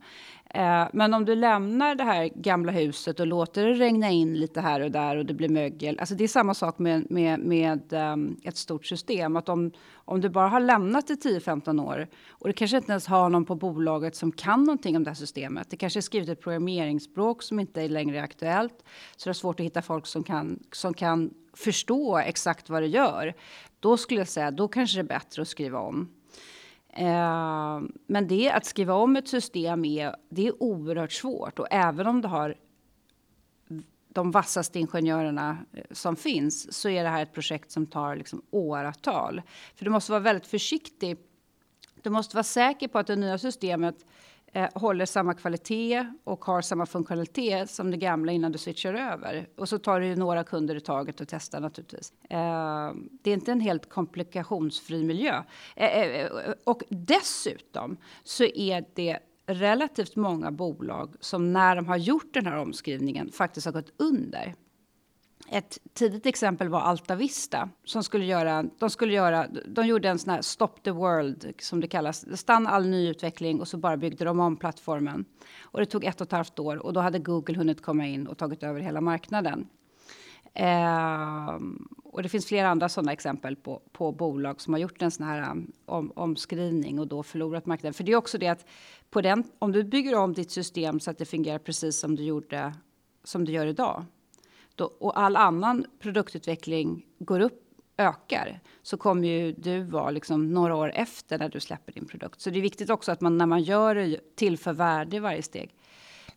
Eh, 0.53 0.87
men 0.93 1.13
om 1.13 1.25
du 1.25 1.35
lämnar 1.35 1.95
det 1.95 2.03
här 2.03 2.29
gamla 2.35 2.71
huset 2.71 3.19
och 3.19 3.27
låter 3.27 3.65
det 3.65 3.73
regna 3.73 4.09
in 4.09 4.33
lite 4.33 4.61
här 4.61 4.79
och 4.79 4.91
där 4.91 5.17
och 5.17 5.25
det 5.25 5.33
blir 5.33 5.49
mögel. 5.49 5.99
Alltså 5.99 6.15
det 6.15 6.23
är 6.23 6.27
samma 6.27 6.53
sak 6.53 6.79
med, 6.79 7.11
med, 7.11 7.39
med 7.39 7.93
ehm, 7.93 8.37
ett 8.43 8.57
stort 8.57 8.85
system. 8.85 9.35
Att 9.35 9.49
om, 9.49 9.71
om 9.93 10.21
du 10.21 10.29
bara 10.29 10.47
har 10.47 10.59
lämnat 10.59 11.07
det 11.07 11.13
10-15 11.13 11.85
år 11.85 12.07
och 12.29 12.47
du 12.47 12.53
kanske 12.53 12.77
inte 12.77 12.91
ens 12.91 13.07
har 13.07 13.29
någon 13.29 13.45
på 13.45 13.55
bolaget 13.55 14.15
som 14.15 14.31
kan 14.31 14.63
någonting 14.63 14.97
om 14.97 15.03
det 15.03 15.09
här 15.09 15.15
systemet. 15.15 15.69
Det 15.69 15.77
kanske 15.77 15.99
är 15.99 16.01
skrivet 16.01 16.29
ett 16.29 16.41
programmeringsspråk 16.41 17.43
som 17.43 17.59
inte 17.59 17.87
längre 17.87 18.19
är 18.19 18.23
aktuellt. 18.23 18.83
Så 19.17 19.29
det 19.29 19.31
är 19.31 19.33
svårt 19.33 19.59
att 19.59 19.65
hitta 19.65 19.81
folk 19.81 20.05
som 20.05 20.23
kan, 20.23 20.59
som 20.71 20.93
kan 20.93 21.33
förstå 21.53 22.17
exakt 22.17 22.69
vad 22.69 22.81
det 22.81 22.87
gör. 22.87 23.33
Då 23.79 23.97
skulle 23.97 24.19
jag 24.19 24.27
säga, 24.27 24.51
då 24.51 24.67
kanske 24.67 24.97
det 24.97 25.01
är 25.01 25.19
bättre 25.19 25.41
att 25.41 25.47
skriva 25.47 25.79
om. 25.79 26.09
Eh, 26.93 27.81
men 28.07 28.27
det 28.27 28.51
att 28.51 28.65
skriva 28.65 28.93
om 28.93 29.15
ett 29.15 29.27
system 29.27 29.85
är, 29.85 30.15
det 30.29 30.47
är 30.47 30.63
oerhört 30.63 31.11
svårt 31.11 31.59
och 31.59 31.67
även 31.71 32.07
om 32.07 32.21
du 32.21 32.27
har 32.27 32.55
de 34.13 34.31
vassaste 34.31 34.79
ingenjörerna 34.79 35.57
eh, 35.73 35.83
som 35.91 36.15
finns 36.15 36.73
så 36.73 36.89
är 36.89 37.03
det 37.03 37.09
här 37.09 37.23
ett 37.23 37.33
projekt 37.33 37.71
som 37.71 37.87
tar 37.87 38.15
liksom 38.15 38.41
åratal. 38.51 39.41
För 39.75 39.85
du 39.85 39.91
måste 39.91 40.11
vara 40.11 40.19
väldigt 40.19 40.47
försiktig. 40.47 41.17
Du 42.01 42.09
måste 42.09 42.35
vara 42.35 42.43
säker 42.43 42.87
på 42.87 42.99
att 42.99 43.07
det 43.07 43.15
nya 43.15 43.37
systemet 43.37 44.05
eh, 44.53 44.69
håller 44.73 45.05
samma 45.05 45.33
kvalitet 45.33 46.05
och 46.23 46.45
har 46.45 46.61
samma 46.61 46.85
funktionalitet 46.85 47.69
som 47.69 47.91
det 47.91 47.97
gamla 47.97 48.31
innan 48.31 48.51
du 48.51 48.57
switchar 48.57 48.93
över. 48.93 49.49
Och 49.57 49.69
så 49.69 49.79
tar 49.79 49.99
du 49.99 50.05
ju 50.05 50.15
några 50.15 50.43
kunder 50.43 50.75
i 50.75 50.81
taget 50.81 51.21
och 51.21 51.27
testar 51.27 51.59
naturligtvis. 51.59 52.13
Eh, 52.29 52.91
det 53.21 53.29
är 53.29 53.33
inte 53.33 53.51
en 53.51 53.61
helt 53.61 53.89
komplikationsfri 53.89 55.03
miljö. 55.03 55.43
Eh, 55.75 55.97
eh, 55.97 56.25
eh 56.25 56.31
och 56.63 56.83
dessutom 56.89 57.97
så 58.23 58.43
är 58.43 58.85
det 58.93 59.19
relativt 59.45 60.15
många 60.15 60.51
bolag 60.51 61.15
som 61.19 61.53
när 61.53 61.75
de 61.75 61.87
har 61.87 61.97
gjort 61.97 62.33
den 62.33 62.45
här 62.45 62.57
omskrivningen 62.57 63.31
faktiskt 63.31 63.65
har 63.65 63.73
gått 63.73 63.93
under. 63.97 64.55
Ett 65.51 65.77
tidigt 65.93 66.25
exempel 66.25 66.69
var 66.69 66.79
Alta 66.79 67.15
Vista 67.15 67.69
som 67.83 68.03
skulle 68.03 68.25
göra, 68.25 68.65
de 68.79 68.89
skulle 68.89 69.13
göra, 69.13 69.47
de 69.65 69.87
gjorde 69.87 70.09
en 70.09 70.19
sån 70.19 70.33
här 70.33 70.41
stop 70.41 70.67
the 70.83 70.91
world 70.91 71.53
som 71.59 71.81
det 71.81 71.87
kallas, 71.87 72.37
stanna 72.39 72.69
all 72.69 72.87
nyutveckling 72.87 73.61
och 73.61 73.67
så 73.67 73.77
bara 73.77 73.97
byggde 73.97 74.25
de 74.25 74.39
om 74.39 74.57
plattformen. 74.57 75.25
Och 75.61 75.79
det 75.79 75.85
tog 75.85 76.03
ett 76.03 76.21
och 76.21 76.27
ett 76.27 76.31
halvt 76.31 76.59
år 76.59 76.77
och 76.77 76.93
då 76.93 76.99
hade 76.99 77.19
Google 77.19 77.57
hunnit 77.57 77.81
komma 77.81 78.07
in 78.07 78.27
och 78.27 78.37
tagit 78.37 78.63
över 78.63 78.79
hela 78.79 79.01
marknaden. 79.01 79.67
Eh, 80.53 81.59
och 82.03 82.23
det 82.23 82.29
finns 82.29 82.45
flera 82.45 82.69
andra 82.69 82.89
sådana 82.89 83.13
exempel 83.13 83.55
på, 83.55 83.81
på 83.91 84.11
bolag 84.11 84.61
som 84.61 84.73
har 84.73 84.79
gjort 84.79 85.01
en 85.01 85.11
sån 85.11 85.25
här 85.25 85.51
um, 85.51 85.71
om, 85.85 86.11
omskrivning 86.15 86.99
och 86.99 87.07
då 87.07 87.23
förlorat 87.23 87.65
marknaden. 87.65 87.93
För 87.93 88.03
det 88.03 88.11
är 88.11 88.15
också 88.15 88.37
det 88.37 88.47
att 88.47 88.65
på 89.09 89.21
den, 89.21 89.43
om 89.59 89.71
du 89.71 89.83
bygger 89.83 90.15
om 90.15 90.33
ditt 90.33 90.51
system 90.51 90.99
så 90.99 91.11
att 91.11 91.17
det 91.17 91.25
fungerar 91.25 91.59
precis 91.59 91.99
som 91.99 92.15
du 92.15 92.23
gjorde 92.23 92.73
som 93.23 93.45
du 93.45 93.51
gör 93.51 93.65
idag 93.65 94.05
då, 94.79 94.85
och 94.85 95.19
all 95.19 95.35
annan 95.35 95.85
produktutveckling 95.99 97.05
går 97.19 97.39
upp, 97.39 97.61
ökar, 97.97 98.59
så 98.81 98.97
kommer 98.97 99.27
ju 99.27 99.51
du 99.51 99.83
vara 99.83 100.11
liksom 100.11 100.53
några 100.53 100.75
år 100.75 100.91
efter 100.95 101.37
när 101.37 101.49
du 101.49 101.59
släpper 101.59 101.91
din 101.91 102.05
produkt. 102.05 102.41
Så 102.41 102.49
det 102.49 102.59
är 102.59 102.61
viktigt 102.61 102.89
också 102.89 103.11
att 103.11 103.21
man 103.21 103.37
när 103.37 103.45
man 103.45 103.61
gör 103.61 103.95
det 103.95 104.35
tillför 104.35 104.73
värde 104.73 105.15
i 105.15 105.19
varje 105.19 105.41
steg. 105.41 105.75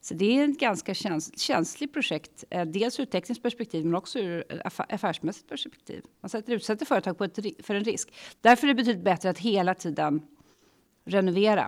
Så 0.00 0.14
det 0.14 0.38
är 0.38 0.49
ett 0.49 0.58
ganska 0.58 0.94
käns 0.94 1.38
känsligt 1.38 1.92
projekt, 1.92 2.44
eh, 2.50 2.64
dels 2.64 3.00
ur 3.00 3.04
tekniskt 3.04 3.42
perspektiv 3.42 3.84
men 3.84 3.94
också 3.94 4.18
ur 4.18 4.44
affärsmässigt 4.88 5.49
perspektiv. 5.49 6.02
Man 6.20 6.28
sätter, 6.28 6.52
utsätter 6.52 6.87
företag 6.87 7.18
på 7.18 7.25
ett, 7.25 7.38
för 7.66 7.75
en 7.75 7.84
risk. 7.84 8.14
Därför 8.40 8.66
är 8.66 8.68
det 8.68 8.75
betydligt 8.75 9.04
bättre 9.04 9.30
att 9.30 9.38
hela 9.38 9.75
tiden 9.75 10.22
renovera. 11.04 11.66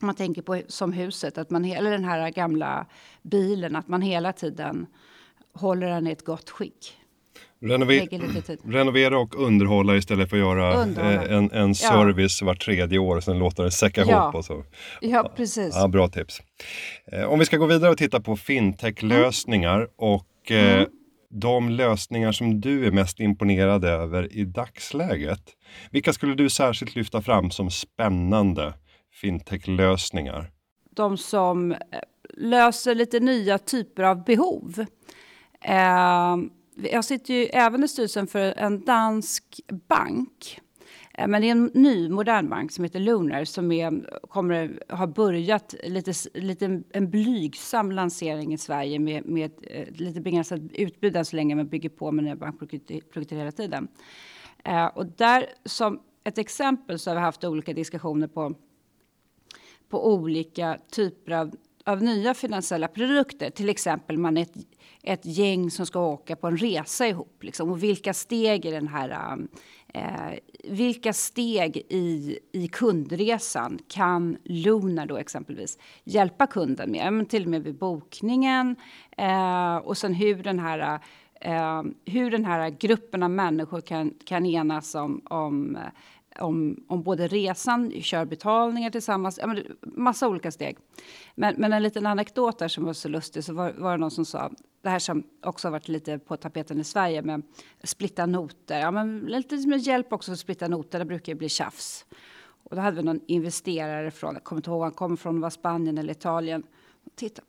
Om 0.00 0.06
man 0.06 0.14
tänker 0.14 0.42
på 0.42 0.62
som 0.68 0.92
huset, 0.92 1.38
att 1.38 1.50
man, 1.50 1.64
eller 1.64 1.90
den 1.90 2.04
här 2.04 2.30
gamla 2.30 2.86
bilen, 3.22 3.76
att 3.76 3.88
man 3.88 4.02
hela 4.02 4.32
tiden 4.32 4.86
håller 5.58 5.88
den 5.88 6.06
i 6.06 6.10
ett 6.10 6.24
gott 6.24 6.50
skick. 6.50 6.94
Renover 7.60 8.72
renovera 8.72 9.18
och 9.18 9.34
underhålla 9.34 9.96
istället 9.96 10.30
för 10.30 10.36
att 10.36 10.40
göra 10.40 10.82
eh, 10.82 11.36
en, 11.36 11.50
en 11.50 11.74
service 11.74 12.40
ja. 12.40 12.46
var 12.46 12.54
tredje 12.54 12.98
år 12.98 13.16
och 13.16 13.24
sen 13.24 13.38
låta 13.38 13.62
den 13.62 13.70
säcka 13.70 14.00
ja. 14.00 14.22
ihop. 14.22 14.34
Och 14.34 14.44
så. 14.44 14.64
Ja, 15.00 15.32
precis. 15.36 15.74
Ja, 15.74 15.88
bra 15.88 16.08
tips. 16.08 16.40
Eh, 17.12 17.24
om 17.24 17.38
vi 17.38 17.44
ska 17.44 17.56
gå 17.56 17.66
vidare 17.66 17.90
och 17.90 17.98
titta 17.98 18.20
på 18.20 18.36
fintech-lösningar 18.36 19.76
mm. 19.76 19.88
och 19.96 20.50
eh, 20.50 20.74
mm. 20.74 20.88
de 21.30 21.70
lösningar 21.70 22.32
som 22.32 22.60
du 22.60 22.86
är 22.86 22.90
mest 22.90 23.20
imponerad 23.20 23.84
över 23.84 24.36
i 24.36 24.44
dagsläget. 24.44 25.42
Vilka 25.90 26.12
skulle 26.12 26.34
du 26.34 26.50
särskilt 26.50 26.96
lyfta 26.96 27.22
fram 27.22 27.50
som 27.50 27.70
spännande 27.70 28.74
fintech-lösningar? 29.20 30.50
De 30.96 31.16
som 31.16 31.74
löser 32.36 32.94
lite 32.94 33.20
nya 33.20 33.58
typer 33.58 34.02
av 34.02 34.24
behov. 34.24 34.86
Eh, 35.60 36.36
jag 36.92 37.04
sitter 37.04 37.34
ju 37.34 37.44
även 37.44 37.84
i 37.84 37.88
styrelsen 37.88 38.26
för 38.26 38.40
en 38.40 38.84
dansk 38.84 39.60
bank 39.88 40.60
Eh, 41.18 41.28
men 41.28 41.42
det 41.42 41.48
är 41.48 41.52
en 41.52 41.70
ny 41.74 42.08
modern 42.08 42.48
bank 42.48 42.72
som 42.72 42.84
heter 42.84 43.00
Lunar 43.00 43.44
som 43.44 43.72
är, 43.72 44.20
kommer 44.28 44.80
ha 44.88 45.06
börjat 45.06 45.74
lite, 45.84 46.12
lite 46.34 46.82
en 46.90 47.10
blygsam 47.10 47.92
lansering 47.92 48.52
i 48.52 48.58
Sverige 48.58 48.98
med, 48.98 49.26
med 49.26 49.50
eh, 49.62 49.88
lite 49.94 50.20
begränsat 50.20 50.60
utbud 50.72 51.16
än 51.16 51.24
så 51.24 51.36
länge, 51.36 51.54
men 51.54 51.68
bygger 51.68 51.88
på 51.88 52.12
med 52.12 52.24
nya 52.24 52.36
bankprodukter 52.36 53.36
hela 53.36 53.52
tiden. 53.52 53.88
Eh, 54.64 54.86
och 54.86 55.06
där 55.06 55.46
som 55.64 56.00
ett 56.24 56.38
exempel 56.38 56.98
så 56.98 57.10
har 57.10 57.14
vi 57.14 57.20
haft 57.20 57.44
olika 57.44 57.72
diskussioner 57.72 58.26
på 58.26 58.54
på 59.88 60.12
olika 60.12 60.78
typer 60.90 61.32
av, 61.32 61.54
av 61.88 62.02
nya 62.02 62.34
finansiella 62.34 62.88
produkter. 62.88 63.50
Till 63.50 63.68
exempel 63.68 64.18
man 64.18 64.36
är 64.36 64.42
ett, 64.42 64.56
ett 65.02 65.26
gäng 65.26 65.70
som 65.70 65.86
ska 65.86 66.00
åka 66.00 66.36
på 66.36 66.46
en 66.46 66.56
resa 66.56 67.06
ihop. 67.06 67.42
Liksom, 67.42 67.70
och 67.70 67.82
vilka 67.82 68.14
steg 68.14 68.66
i 68.66 68.70
den 68.70 68.88
här 68.88 69.32
um, 69.32 69.48
eh, 69.94 70.38
vilka 70.64 71.12
steg 71.12 71.76
i, 71.76 72.38
i 72.52 72.68
kundresan 72.68 73.78
kan 73.88 74.36
Lunar 74.44 75.06
då 75.06 75.16
exempelvis 75.16 75.78
hjälpa 76.04 76.46
kunden 76.46 76.90
med? 76.90 77.12
Men 77.12 77.26
till 77.26 77.44
och 77.44 77.50
med 77.50 77.62
vid 77.62 77.78
bokningen 77.78 78.76
eh, 79.16 79.76
och 79.76 79.98
sen 79.98 80.14
hur 80.14 80.42
den 80.42 80.58
här 80.58 81.00
eh, 81.40 81.82
hur 82.04 82.30
den 82.30 82.44
här 82.44 82.70
gruppen 82.70 83.22
av 83.22 83.30
människor 83.30 83.80
kan, 83.80 84.14
kan 84.24 84.46
enas 84.46 84.94
om, 84.94 85.22
om 85.24 85.78
om, 86.40 86.84
om 86.88 87.02
både 87.02 87.28
resan, 87.28 87.90
körbetalningar 87.90 88.90
tillsammans, 88.90 89.38
ja, 89.38 89.46
men 89.46 89.64
massa 89.82 90.28
olika 90.28 90.50
steg. 90.50 90.78
Men, 91.34 91.54
men 91.58 91.72
en 91.72 91.82
liten 91.82 92.06
anekdot 92.06 92.58
där 92.58 92.68
som 92.68 92.84
var 92.84 92.92
så 92.92 93.08
lustig, 93.08 93.44
så 93.44 93.52
var, 93.52 93.72
var 93.72 93.90
det 93.92 93.98
någon 93.98 94.10
som 94.10 94.24
sa, 94.24 94.50
det 94.82 94.88
här 94.88 94.98
som 94.98 95.22
också 95.42 95.68
har 95.68 95.72
varit 95.72 95.88
lite 95.88 96.18
på 96.18 96.36
tapeten 96.36 96.80
i 96.80 96.84
Sverige 96.84 97.22
med 97.22 97.42
splitta 97.82 98.26
noter, 98.26 98.80
ja 98.80 98.90
men 98.90 99.18
lite 99.18 99.68
med 99.68 99.78
hjälp 99.78 100.12
också 100.12 100.32
att 100.32 100.38
splitta 100.38 100.68
noter, 100.68 100.98
det 100.98 101.04
brukar 101.04 101.32
ju 101.32 101.38
bli 101.38 101.48
tjafs. 101.48 102.06
Och 102.62 102.76
då 102.76 102.82
hade 102.82 102.96
vi 102.96 103.02
någon 103.02 103.20
investerare 103.26 104.10
från, 104.10 104.34
jag 104.34 104.44
kommer 104.44 104.58
inte 104.58 104.70
ihåg, 104.70 104.82
han 104.82 104.92
kom 104.92 105.16
från 105.16 105.40
var 105.40 105.50
Spanien 105.50 105.98
eller 105.98 106.12
Italien. 106.12 106.62
Titta 107.14 107.42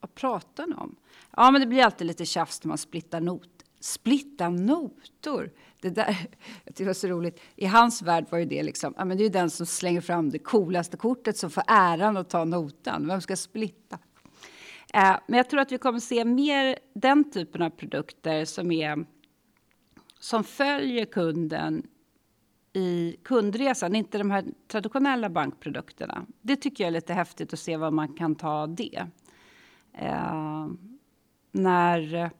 vad 0.00 0.14
pratar 0.14 0.66
ni 0.66 0.74
om? 0.74 0.96
Ja 1.36 1.50
men 1.50 1.60
det 1.60 1.66
blir 1.66 1.82
alltid 1.82 2.06
lite 2.06 2.24
tjafs 2.24 2.64
när 2.64 2.68
man 2.68 2.78
splittar 2.78 3.20
noter. 3.20 3.57
Splitta 3.80 4.48
notor! 4.48 5.50
det 5.80 5.90
där, 5.90 6.06
jag 6.64 6.74
tyckte 6.74 6.82
det 6.82 6.86
var 6.86 6.94
så 6.94 7.08
roligt. 7.08 7.40
I 7.56 7.66
hans 7.66 8.02
värld 8.02 8.26
var 8.30 8.38
ju 8.38 8.44
det 8.44 8.62
liksom, 8.62 8.94
ja, 8.96 9.04
men 9.04 9.18
det 9.18 9.24
är 9.24 9.30
den 9.30 9.50
som 9.50 9.66
slänger 9.66 10.00
fram 10.00 10.30
det 10.30 10.38
coolaste 10.38 10.96
kortet 10.96 11.36
som 11.36 11.50
får 11.50 11.64
äran 11.66 12.16
att 12.16 12.30
ta 12.30 12.44
notan. 12.44 13.06
Vem 13.06 13.20
ska 13.20 13.36
splitta? 13.36 13.98
Eh, 14.94 15.16
men 15.26 15.36
jag 15.36 15.50
tror 15.50 15.60
att 15.60 15.72
vi 15.72 15.78
kommer 15.78 16.00
se 16.00 16.24
mer 16.24 16.78
den 16.94 17.30
typen 17.30 17.62
av 17.62 17.70
produkter 17.70 18.44
som 18.44 18.72
är 18.72 19.06
som 20.20 20.44
följer 20.44 21.04
kunden 21.04 21.86
i 22.72 23.16
kundresan, 23.24 23.94
inte 23.94 24.18
de 24.18 24.30
här 24.30 24.44
traditionella 24.68 25.30
bankprodukterna. 25.30 26.26
Det 26.42 26.56
tycker 26.56 26.84
jag 26.84 26.88
är 26.88 26.92
lite 26.92 27.12
häftigt 27.12 27.52
att 27.52 27.58
se 27.58 27.76
vad 27.76 27.92
man 27.92 28.08
kan 28.08 28.34
ta 28.34 28.66
det. 28.66 29.06
Eh, 29.92 30.66
när, 31.52 32.30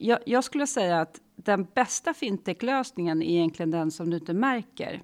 jag, 0.00 0.18
jag 0.26 0.44
skulle 0.44 0.66
säga 0.66 1.00
att 1.00 1.20
den 1.36 1.66
bästa 1.74 2.14
fintech-lösningen 2.14 3.22
är 3.22 3.30
egentligen 3.30 3.70
den 3.70 3.90
som 3.90 4.10
du 4.10 4.16
inte 4.16 4.34
märker. 4.34 5.02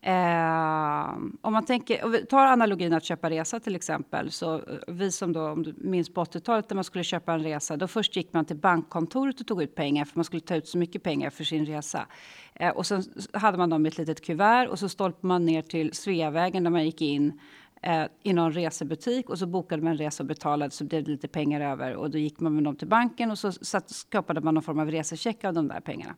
Eh, 0.00 1.16
om 1.40 1.52
man 1.52 1.64
tänker, 1.64 2.04
om 2.04 2.12
vi 2.12 2.26
tar 2.26 2.46
analogin 2.46 2.92
att 2.92 3.04
köpa 3.04 3.30
resa 3.30 3.60
till 3.60 3.76
exempel. 3.76 4.30
Så 4.30 4.54
eh, 4.54 4.60
vi 4.86 5.12
som 5.12 5.32
då, 5.32 5.48
om 5.48 5.62
du 5.62 5.74
minns 5.78 6.14
på 6.14 6.24
80-talet 6.24 6.70
när 6.70 6.74
man 6.74 6.84
skulle 6.84 7.04
köpa 7.04 7.32
en 7.32 7.42
resa. 7.42 7.76
Då 7.76 7.88
först 7.88 8.16
gick 8.16 8.32
man 8.32 8.44
till 8.44 8.56
bankkontoret 8.56 9.40
och 9.40 9.46
tog 9.46 9.62
ut 9.62 9.74
pengar 9.74 10.04
för 10.04 10.18
man 10.18 10.24
skulle 10.24 10.40
ta 10.40 10.56
ut 10.56 10.68
så 10.68 10.78
mycket 10.78 11.02
pengar 11.02 11.30
för 11.30 11.44
sin 11.44 11.66
resa. 11.66 12.06
Eh, 12.54 12.70
och 12.70 12.86
sen 12.86 13.02
hade 13.32 13.58
man 13.58 13.70
dem 13.70 13.86
i 13.86 13.88
ett 13.88 13.98
litet 13.98 14.24
kuvert 14.24 14.68
och 14.68 14.78
så 14.78 14.88
stolpade 14.88 15.26
man 15.26 15.46
ner 15.46 15.62
till 15.62 15.92
Sveavägen 15.92 16.64
där 16.64 16.70
man 16.70 16.84
gick 16.84 17.02
in 17.02 17.40
eh, 17.82 18.04
i 18.22 18.32
någon 18.32 18.52
resebutik 18.52 19.30
och 19.30 19.38
så 19.38 19.46
bokade 19.46 19.82
man 19.82 19.92
en 19.92 19.98
resa 19.98 20.22
och 20.22 20.26
betalade 20.26 20.70
så 20.70 20.84
blev 20.84 21.04
det 21.04 21.10
lite 21.10 21.28
pengar 21.28 21.60
över 21.60 21.96
och 21.96 22.10
då 22.10 22.18
gick 22.18 22.40
man 22.40 22.54
med 22.54 22.64
dem 22.64 22.76
till 22.76 22.88
banken 22.88 23.30
och 23.30 23.38
så 23.38 23.52
satt, 23.52 23.90
skapade 23.90 24.40
man 24.40 24.54
någon 24.54 24.62
form 24.62 24.78
av 24.78 24.90
resecheck 24.90 25.44
av 25.44 25.54
de 25.54 25.68
där 25.68 25.80
pengarna. 25.80 26.14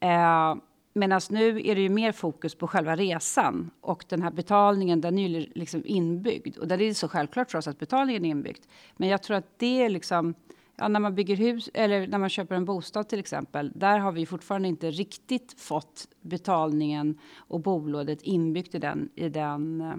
Eh, 0.00 0.62
Medan 0.92 1.20
nu 1.30 1.60
är 1.60 1.74
det 1.74 1.80
ju 1.80 1.88
mer 1.88 2.12
fokus 2.12 2.54
på 2.54 2.66
själva 2.66 2.96
resan 2.96 3.70
och 3.80 4.04
den 4.08 4.22
här 4.22 4.30
betalningen 4.30 5.00
den 5.00 5.18
är 5.18 5.28
ju 5.28 5.46
liksom 5.54 5.82
inbyggd 5.84 6.58
och 6.58 6.68
där 6.68 6.80
är 6.80 6.88
det 6.88 6.94
så 6.94 7.08
självklart 7.08 7.50
för 7.50 7.58
oss 7.58 7.68
att 7.68 7.78
betalningen 7.78 8.24
är 8.24 8.28
inbyggd. 8.28 8.64
Men 8.96 9.08
jag 9.08 9.22
tror 9.22 9.36
att 9.36 9.58
det 9.58 9.82
är 9.82 9.88
liksom 9.88 10.34
Ja, 10.80 10.88
när 10.88 11.00
man 11.00 11.14
bygger 11.14 11.36
hus 11.36 11.70
eller 11.74 12.06
när 12.06 12.18
man 12.18 12.28
köper 12.28 12.54
en 12.54 12.64
bostad 12.64 13.08
till 13.08 13.18
exempel. 13.18 13.72
Där 13.74 13.98
har 13.98 14.12
vi 14.12 14.26
fortfarande 14.26 14.68
inte 14.68 14.90
riktigt 14.90 15.60
fått 15.60 16.08
betalningen 16.20 17.18
och 17.36 17.60
bolådet 17.60 18.22
inbyggt 18.22 18.74
i 18.74 18.78
den, 18.78 19.08
i 19.14 19.28
den 19.28 19.80
eh, 19.80 19.94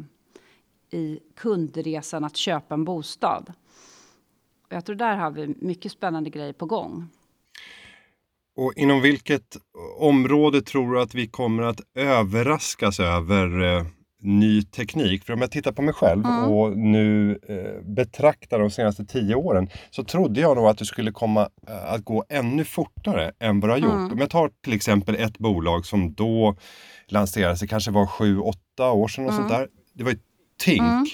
i 0.92 1.20
kundresan 1.36 2.24
att 2.24 2.38
köpa 2.38 2.74
en 2.74 2.86
bostad. 2.86 3.54
Och 4.68 4.76
jag 4.76 4.86
tror 4.86 4.96
där 4.96 5.18
har 5.18 5.32
vi 5.32 5.56
mycket 5.60 5.92
spännande 5.92 6.30
grejer 6.30 6.54
på 6.54 6.66
gång. 6.66 7.10
Och 8.56 8.74
inom 8.76 9.02
vilket 9.02 9.58
område 10.00 10.62
tror 10.62 10.94
du 10.94 11.02
att 11.02 11.16
vi 11.16 11.28
kommer 11.28 11.64
att 11.64 11.82
överraskas 11.96 13.00
över 13.00 13.76
eh, 13.78 13.86
ny 14.22 14.64
teknik? 14.64 15.24
För 15.24 15.34
om 15.34 15.42
jag 15.42 15.52
tittar 15.52 15.72
på 15.72 15.82
mig 15.82 15.94
själv 15.94 16.26
mm. 16.26 16.44
och 16.44 16.78
nu 16.78 17.40
eh, 17.48 17.84
betraktar 17.84 18.60
de 18.60 18.72
senaste 18.72 19.06
tio 19.06 19.36
åren 19.36 19.70
så 19.90 20.04
trodde 20.04 20.42
jag 20.42 20.58
nog 20.58 20.66
att 20.66 20.78
det 20.78 20.86
skulle 20.86 21.12
komma 21.12 21.50
eh, 21.68 21.94
att 21.94 22.06
gå 22.06 22.26
ännu 22.30 22.66
fortare 22.66 23.32
än 23.40 23.60
vad 23.60 23.70
det 23.70 23.74
har 23.74 23.80
gjort. 23.80 23.94
Mm. 23.94 24.12
Om 24.12 24.18
jag 24.18 24.30
tar 24.30 24.52
till 24.64 24.74
exempel 24.74 25.16
ett 25.16 25.38
bolag 25.38 25.86
som 25.86 26.14
då 26.14 26.56
lanserades, 27.08 27.60
det 27.60 27.68
kanske 27.68 27.92
var 27.92 28.06
sju, 28.06 28.40
åtta 28.40 28.92
år 28.92 29.08
sedan 29.08 29.26
och 29.26 29.32
mm. 29.32 29.42
sånt 29.42 29.60
där. 29.60 29.68
Det 29.94 30.04
var 30.04 30.16
Tink. 30.62 30.82
Mm. 30.82 31.06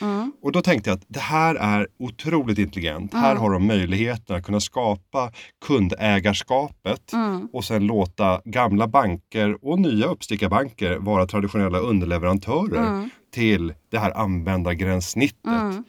Mm. 0.00 0.32
Och 0.42 0.52
då 0.52 0.62
tänkte 0.62 0.90
jag 0.90 0.96
att 0.96 1.04
det 1.08 1.20
här 1.20 1.54
är 1.54 1.88
otroligt 1.98 2.58
intelligent. 2.58 3.12
Mm. 3.12 3.24
Här 3.24 3.36
har 3.36 3.50
de 3.50 3.66
möjligheten 3.66 4.36
att 4.36 4.44
kunna 4.44 4.60
skapa 4.60 5.32
kundägarskapet 5.64 7.12
mm. 7.12 7.48
och 7.52 7.64
sen 7.64 7.86
låta 7.86 8.40
gamla 8.44 8.86
banker 8.88 9.64
och 9.64 9.78
nya 9.78 10.06
uppstickarbanker 10.06 10.96
vara 10.96 11.26
traditionella 11.26 11.78
underleverantörer 11.78 12.86
mm. 12.86 13.10
till 13.32 13.74
det 13.90 13.98
här 13.98 14.10
användargränssnittet. 14.16 15.46
Mm. 15.46 15.84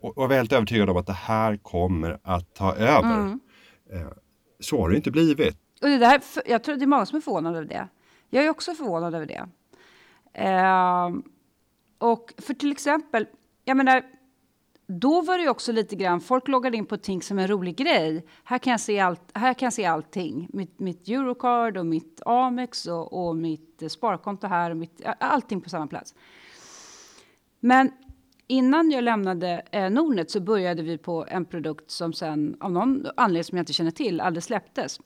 Och, 0.00 0.18
och 0.18 0.24
jag 0.24 0.32
är 0.32 0.36
helt 0.36 0.52
övertygad 0.52 0.90
om 0.90 0.96
att 0.96 1.06
det 1.06 1.12
här 1.12 1.56
kommer 1.56 2.18
att 2.22 2.54
ta 2.54 2.74
över. 2.74 3.14
Mm. 3.14 3.40
Eh, 3.92 4.06
så 4.60 4.80
har 4.80 4.90
det 4.90 4.96
inte 4.96 5.10
blivit. 5.10 5.56
Och 5.82 5.88
det 5.88 5.98
där, 5.98 6.20
jag 6.46 6.64
tror 6.64 6.76
det 6.76 6.84
är 6.84 6.86
många 6.86 7.06
som 7.06 7.16
är 7.16 7.20
förvånade 7.20 7.58
över 7.58 7.68
det. 7.68 7.88
Jag 8.30 8.44
är 8.44 8.50
också 8.50 8.74
förvånad 8.74 9.14
över 9.14 9.26
det. 9.26 9.46
Eh, 10.34 11.10
och 12.02 12.34
för 12.38 12.54
till 12.54 12.72
exempel, 12.72 13.26
jag 13.64 13.76
menar, 13.76 14.02
då 14.86 15.20
var 15.20 15.38
det 15.38 15.42
ju 15.42 15.48
också 15.48 15.72
lite 15.72 15.96
grann, 15.96 16.20
folk 16.20 16.48
loggade 16.48 16.76
in 16.76 16.86
på 16.86 16.96
Tink 16.96 17.24
som 17.24 17.38
en 17.38 17.48
rolig 17.48 17.76
grej. 17.76 18.26
Här 18.44 18.58
kan 18.58 18.70
jag 18.70 18.80
se, 18.80 19.00
allt, 19.00 19.30
här 19.34 19.54
kan 19.54 19.66
jag 19.66 19.72
se 19.72 19.84
allting. 19.84 20.48
Mitt, 20.52 20.80
mitt 20.80 21.08
Eurocard 21.08 21.76
och 21.76 21.86
mitt 21.86 22.22
Amex 22.26 22.86
och, 22.86 23.26
och 23.26 23.36
mitt 23.36 23.82
eh, 23.82 23.88
sparkonto 23.88 24.46
här 24.46 24.70
och 24.70 24.76
mitt, 24.76 25.00
allting 25.18 25.60
på 25.60 25.70
samma 25.70 25.86
plats. 25.86 26.14
Men 27.60 27.92
innan 28.46 28.90
jag 28.90 29.04
lämnade 29.04 29.62
eh, 29.72 29.90
Nordnet 29.90 30.30
så 30.30 30.40
började 30.40 30.82
vi 30.82 30.98
på 30.98 31.26
en 31.28 31.44
produkt 31.44 31.90
som 31.90 32.12
sen 32.12 32.56
av 32.60 32.72
någon 32.72 33.06
anledning 33.16 33.44
som 33.44 33.58
jag 33.58 33.62
inte 33.62 33.72
känner 33.72 33.90
till 33.90 34.20
aldrig 34.20 34.42
släpptes 34.42 35.00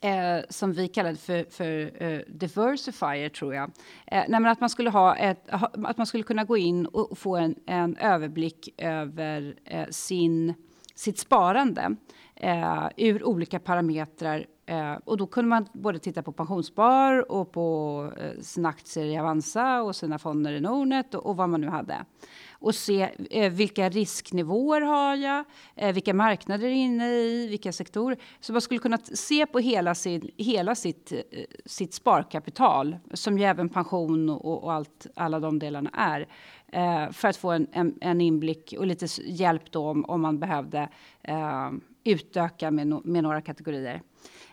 eh, 0.00 0.44
som 0.48 0.72
vi 0.72 0.88
kallade 0.88 1.16
för, 1.16 1.44
för 1.50 2.02
eh, 2.02 2.20
diversifier, 2.28 3.28
tror 3.28 3.54
jag. 3.54 3.70
Eh, 4.06 4.24
nej, 4.28 4.50
att, 4.50 4.60
man 4.60 4.70
skulle 4.70 4.90
ha 4.90 5.16
ett, 5.16 5.44
att 5.72 5.96
man 5.96 6.06
skulle 6.06 6.22
kunna 6.22 6.44
gå 6.44 6.56
in 6.56 6.86
och 6.86 7.18
få 7.18 7.36
en, 7.36 7.54
en 7.66 7.96
överblick 7.96 8.74
över 8.78 9.54
eh, 9.64 9.86
sin, 9.90 10.54
sitt 10.94 11.18
sparande 11.18 11.96
eh, 12.36 12.88
ur 12.96 13.24
olika 13.24 13.58
parametrar. 13.58 14.46
Eh, 14.66 14.94
och 15.04 15.16
då 15.16 15.26
kunde 15.26 15.48
man 15.48 15.66
både 15.72 15.98
titta 15.98 16.22
på 16.22 16.32
pensionsspar 16.32 17.32
och 17.32 17.52
på 17.52 18.12
eh, 18.16 18.40
sina 18.40 18.68
aktier 18.68 19.04
i 19.04 19.18
Avanza 19.18 19.82
och 19.82 19.96
sina 19.96 20.18
fonder 20.18 20.52
i 20.52 20.60
Nordnet 20.60 21.14
och, 21.14 21.26
och 21.26 21.36
vad 21.36 21.48
man 21.48 21.60
nu 21.60 21.68
hade 21.68 22.04
och 22.60 22.74
se 22.74 23.08
eh, 23.30 23.52
vilka 23.52 23.88
risknivåer 23.88 24.80
har 24.80 25.16
jag, 25.16 25.44
eh, 25.76 25.94
vilka 25.94 26.14
marknader 26.14 26.66
är 26.66 26.72
inne 26.72 27.08
i, 27.08 27.46
vilka 27.48 27.72
sektorer. 27.72 28.18
Så 28.40 28.52
man 28.52 28.62
skulle 28.62 28.80
kunna 28.80 28.98
se 28.98 29.46
på 29.46 29.58
hela, 29.58 29.94
sin, 29.94 30.30
hela 30.36 30.74
sitt, 30.74 31.12
eh, 31.12 31.18
sitt 31.66 31.94
sparkapital, 31.94 32.96
som 33.12 33.38
ju 33.38 33.44
även 33.44 33.68
pension 33.68 34.30
och, 34.30 34.64
och 34.64 34.72
allt, 34.72 35.06
alla 35.14 35.40
de 35.40 35.58
delarna 35.58 35.90
är. 35.92 36.28
Eh, 36.72 37.10
för 37.10 37.28
att 37.28 37.36
få 37.36 37.50
en, 37.50 37.66
en, 37.72 37.98
en, 38.00 38.20
inblick 38.20 38.74
och 38.78 38.86
lite 38.86 39.06
hjälp 39.24 39.72
då 39.72 39.88
om, 39.88 40.04
om 40.04 40.20
man 40.20 40.38
behövde 40.38 40.88
eh, 41.22 41.70
utöka 42.04 42.70
med, 42.70 42.86
no, 42.86 43.02
med 43.04 43.22
några 43.22 43.40
kategorier. 43.40 44.02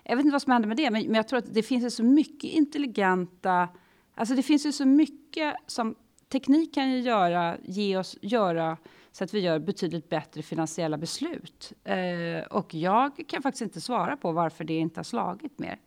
Jag 0.04 0.16
vet 0.16 0.26
inte 0.26 0.34
vad 0.34 0.42
som 0.42 0.52
händer 0.52 0.68
med 0.68 0.78
det, 0.78 0.92
men, 0.92 1.06
men 1.06 1.16
jag 1.16 1.28
tror 1.28 1.40
att 1.40 1.54
det 1.54 1.64
finns 1.64 1.96
så 1.96 2.04
mycket 2.04 2.52
intelligenta 2.52 3.68
Alltså 4.20 4.36
det 4.36 4.44
finns 4.44 4.66
ju 4.66 4.72
så 4.72 4.86
mycket 4.86 5.56
som 5.68 5.96
teknik 6.30 6.74
kan 6.74 6.92
ju 6.92 7.00
göra, 7.00 7.58
ge 7.64 7.98
oss, 7.98 8.18
göra 8.22 8.78
så 9.12 9.24
att 9.24 9.34
vi 9.34 9.40
gör 9.40 9.60
betydligt 9.60 10.10
bättre 10.10 10.42
finansiella 10.42 10.98
beslut. 10.98 11.74
Eh, 11.84 12.44
och 12.50 12.74
jag 12.74 13.24
kan 13.28 13.42
faktiskt 13.42 13.62
inte 13.62 13.82
svara 13.82 14.18
på 14.18 14.32
varför 14.32 14.64
det 14.64 14.78
inte 14.78 15.00
har 15.00 15.04
slagit 15.04 15.60
mer. 15.60 15.80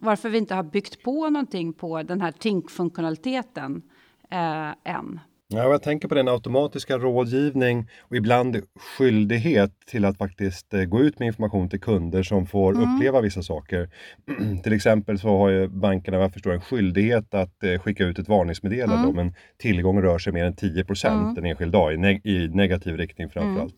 varför 0.00 0.28
vi 0.28 0.38
inte 0.38 0.54
har 0.54 0.62
byggt 0.62 1.02
på 1.02 1.30
någonting 1.30 1.72
på 1.72 2.02
den 2.02 2.20
här 2.20 2.32
TINK-funktionaliteten 2.32 3.82
eh, 4.30 4.70
än. 4.84 5.20
Ja, 5.54 5.70
jag 5.70 5.82
tänker 5.82 6.08
på 6.08 6.14
den 6.14 6.28
automatiska 6.28 6.98
rådgivning 6.98 7.88
och 8.00 8.16
ibland 8.16 8.62
skyldighet 8.76 9.70
till 9.86 10.04
att 10.04 10.18
faktiskt 10.18 10.74
eh, 10.74 10.84
gå 10.84 11.00
ut 11.00 11.18
med 11.18 11.26
information 11.26 11.68
till 11.68 11.80
kunder 11.80 12.22
som 12.22 12.46
får 12.46 12.72
mm. 12.74 12.94
uppleva 12.94 13.20
vissa 13.20 13.42
saker. 13.42 13.90
till 14.62 14.72
exempel 14.72 15.18
så 15.18 15.28
har 15.28 15.48
ju 15.48 15.68
bankerna 15.68 16.18
vad 16.18 16.32
förstår 16.32 16.52
en 16.52 16.60
skyldighet 16.60 17.34
att 17.34 17.64
eh, 17.64 17.78
skicka 17.78 18.04
ut 18.04 18.18
ett 18.18 18.28
varningsmeddelande 18.28 18.96
mm. 18.96 19.08
om 19.08 19.18
en 19.18 19.34
tillgång 19.58 20.02
rör 20.02 20.18
sig 20.18 20.32
mer 20.32 20.44
än 20.44 20.56
10 20.56 20.84
mm. 21.04 21.36
en 21.36 21.44
enskild 21.44 21.72
dag 21.72 21.94
i, 21.94 21.96
neg 21.96 22.26
i 22.26 22.48
negativ 22.48 22.96
riktning 22.96 23.30
framförallt. 23.30 23.74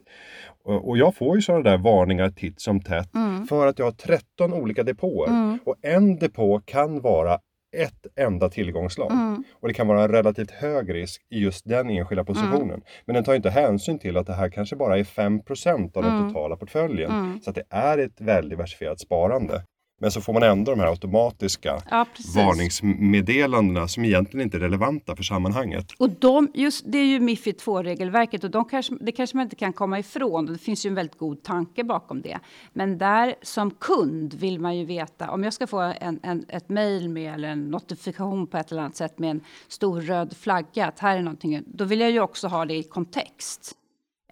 Mm. 0.68 0.78
Och 0.78 0.98
jag 0.98 1.14
får 1.14 1.36
ju 1.36 1.42
sådana 1.42 1.70
där 1.70 1.78
varningar 1.78 2.30
titt 2.30 2.60
som 2.60 2.80
tätt 2.80 3.14
mm. 3.14 3.46
för 3.46 3.66
att 3.66 3.78
jag 3.78 3.86
har 3.86 3.92
13 3.92 4.52
olika 4.54 4.82
depåer. 4.82 5.28
Mm. 5.28 5.58
Och 5.64 5.76
en 5.82 6.18
depå 6.18 6.60
kan 6.64 7.00
vara 7.00 7.38
ett 7.72 8.06
enda 8.16 8.48
tillgångslag. 8.48 9.12
Mm. 9.12 9.44
Och 9.52 9.68
det 9.68 9.74
kan 9.74 9.86
vara 9.86 10.02
en 10.02 10.08
relativt 10.08 10.50
hög 10.50 10.94
risk 10.94 11.22
i 11.30 11.38
just 11.38 11.68
den 11.68 11.90
enskilda 11.90 12.24
positionen. 12.24 12.62
Mm. 12.62 12.82
Men 13.04 13.14
den 13.14 13.24
tar 13.24 13.34
inte 13.34 13.50
hänsyn 13.50 13.98
till 13.98 14.16
att 14.16 14.26
det 14.26 14.34
här 14.34 14.48
kanske 14.50 14.76
bara 14.76 14.98
är 14.98 15.04
5% 15.04 15.96
av 15.96 16.02
den 16.02 16.12
mm. 16.12 16.28
totala 16.28 16.56
portföljen. 16.56 17.10
Mm. 17.10 17.40
Så 17.40 17.50
att 17.50 17.56
det 17.56 17.64
är 17.70 17.98
ett 17.98 18.20
väldiversifierat 18.20 19.00
sparande. 19.00 19.62
Men 20.02 20.10
så 20.10 20.20
får 20.20 20.32
man 20.32 20.42
ändå 20.42 20.70
de 20.72 20.80
här 20.80 20.86
automatiska 20.86 21.82
ja, 21.90 22.06
varningsmeddelandena 22.34 23.88
som 23.88 24.04
egentligen 24.04 24.44
inte 24.44 24.56
är 24.56 24.60
relevanta 24.60 25.16
för 25.16 25.22
sammanhanget. 25.22 25.86
Och 25.98 26.10
de, 26.10 26.50
just, 26.54 26.84
det 26.88 26.98
är 26.98 27.04
ju 27.04 27.20
Mifid 27.20 27.56
2-regelverket 27.56 28.44
och 28.44 28.50
de 28.50 28.64
kanske, 28.64 28.94
det 29.00 29.12
kanske 29.12 29.36
man 29.36 29.44
inte 29.44 29.56
kan 29.56 29.72
komma 29.72 29.98
ifrån. 29.98 30.46
Det 30.46 30.58
finns 30.58 30.86
ju 30.86 30.88
en 30.88 30.94
väldigt 30.94 31.18
god 31.18 31.42
tanke 31.42 31.84
bakom 31.84 32.22
det. 32.22 32.38
Men 32.72 32.98
där 32.98 33.34
som 33.42 33.70
kund 33.70 34.34
vill 34.34 34.60
man 34.60 34.76
ju 34.76 34.84
veta 34.84 35.30
om 35.30 35.44
jag 35.44 35.52
ska 35.52 35.66
få 35.66 35.80
en, 35.80 36.20
en, 36.22 36.44
ett 36.48 36.68
mejl 36.68 37.08
med 37.08 37.34
eller 37.34 37.48
en 37.48 37.70
notifikation 37.70 38.46
på 38.46 38.56
ett 38.56 38.72
eller 38.72 38.82
annat 38.82 38.96
sätt 38.96 39.18
med 39.18 39.30
en 39.30 39.40
stor 39.68 40.00
röd 40.00 40.36
flagga 40.36 40.86
att 40.86 40.98
här 40.98 41.16
är 41.16 41.22
någonting. 41.22 41.62
Då 41.66 41.84
vill 41.84 42.00
jag 42.00 42.10
ju 42.10 42.20
också 42.20 42.48
ha 42.48 42.64
det 42.64 42.74
i 42.74 42.82
kontext. 42.82 43.76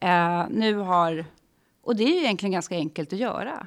Uh, 0.05 0.47
nu 0.51 0.75
har, 0.75 1.25
och 1.83 1.97
det 1.97 2.05
är 2.05 2.09
ju 2.09 2.19
egentligen 2.19 2.53
ganska 2.53 2.75
enkelt 2.75 3.13
att 3.13 3.19
göra. 3.19 3.67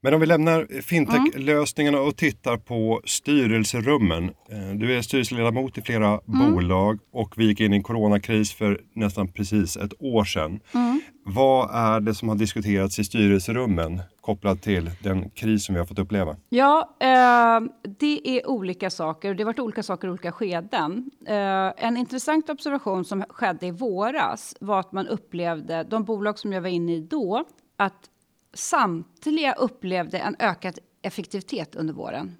Men 0.00 0.14
om 0.14 0.20
vi 0.20 0.26
lämnar 0.26 0.82
fintech-lösningarna 0.82 2.00
och 2.00 2.16
tittar 2.16 2.56
på 2.56 3.00
styrelserummen. 3.04 4.24
Eh, 4.24 4.74
du 4.74 4.96
är 4.96 5.02
styrelseledamot 5.02 5.78
i 5.78 5.82
flera 5.82 6.20
mm. 6.28 6.54
bolag 6.54 6.98
och 7.12 7.34
vi 7.36 7.46
gick 7.46 7.60
in 7.60 7.72
i 7.72 7.76
en 7.76 7.82
coronakris 7.82 8.52
för 8.52 8.80
nästan 8.94 9.28
precis 9.28 9.76
ett 9.76 9.92
år 9.98 10.24
sedan. 10.24 10.60
Mm. 10.74 11.00
Vad 11.24 11.70
är 11.74 12.00
det 12.00 12.14
som 12.14 12.28
har 12.28 12.36
diskuterats 12.36 12.98
i 12.98 13.04
styrelserummen 13.04 14.00
kopplat 14.20 14.62
till 14.62 14.90
den 15.02 15.30
kris 15.30 15.64
som 15.64 15.74
vi 15.74 15.78
har 15.78 15.86
fått 15.86 15.98
uppleva? 15.98 16.36
Ja, 16.48 16.96
eh, 17.00 17.88
det 17.98 18.28
är 18.28 18.48
olika 18.48 18.90
saker. 18.90 19.34
Det 19.34 19.42
har 19.42 19.46
varit 19.46 19.58
olika 19.58 19.82
saker 19.82 20.08
i 20.08 20.10
olika 20.10 20.32
skeden. 20.32 21.10
Eh, 21.26 21.86
en 21.86 21.96
intressant 21.96 22.50
observation 22.50 23.04
som 23.04 23.24
skedde 23.28 23.66
i 23.66 23.70
våras 23.70 24.56
var 24.60 24.80
att 24.80 24.92
man 24.92 25.06
upplevde, 25.06 25.86
de 25.90 26.04
bolag 26.04 26.38
som 26.38 26.52
jag 26.52 26.60
var 26.60 26.68
inne 26.68 26.94
i 26.94 27.00
då, 27.00 27.44
att 27.76 28.10
samtliga 28.58 29.52
upplevde 29.52 30.18
en 30.18 30.36
ökad 30.38 30.78
effektivitet 31.02 31.74
under 31.74 31.94
våren, 31.94 32.36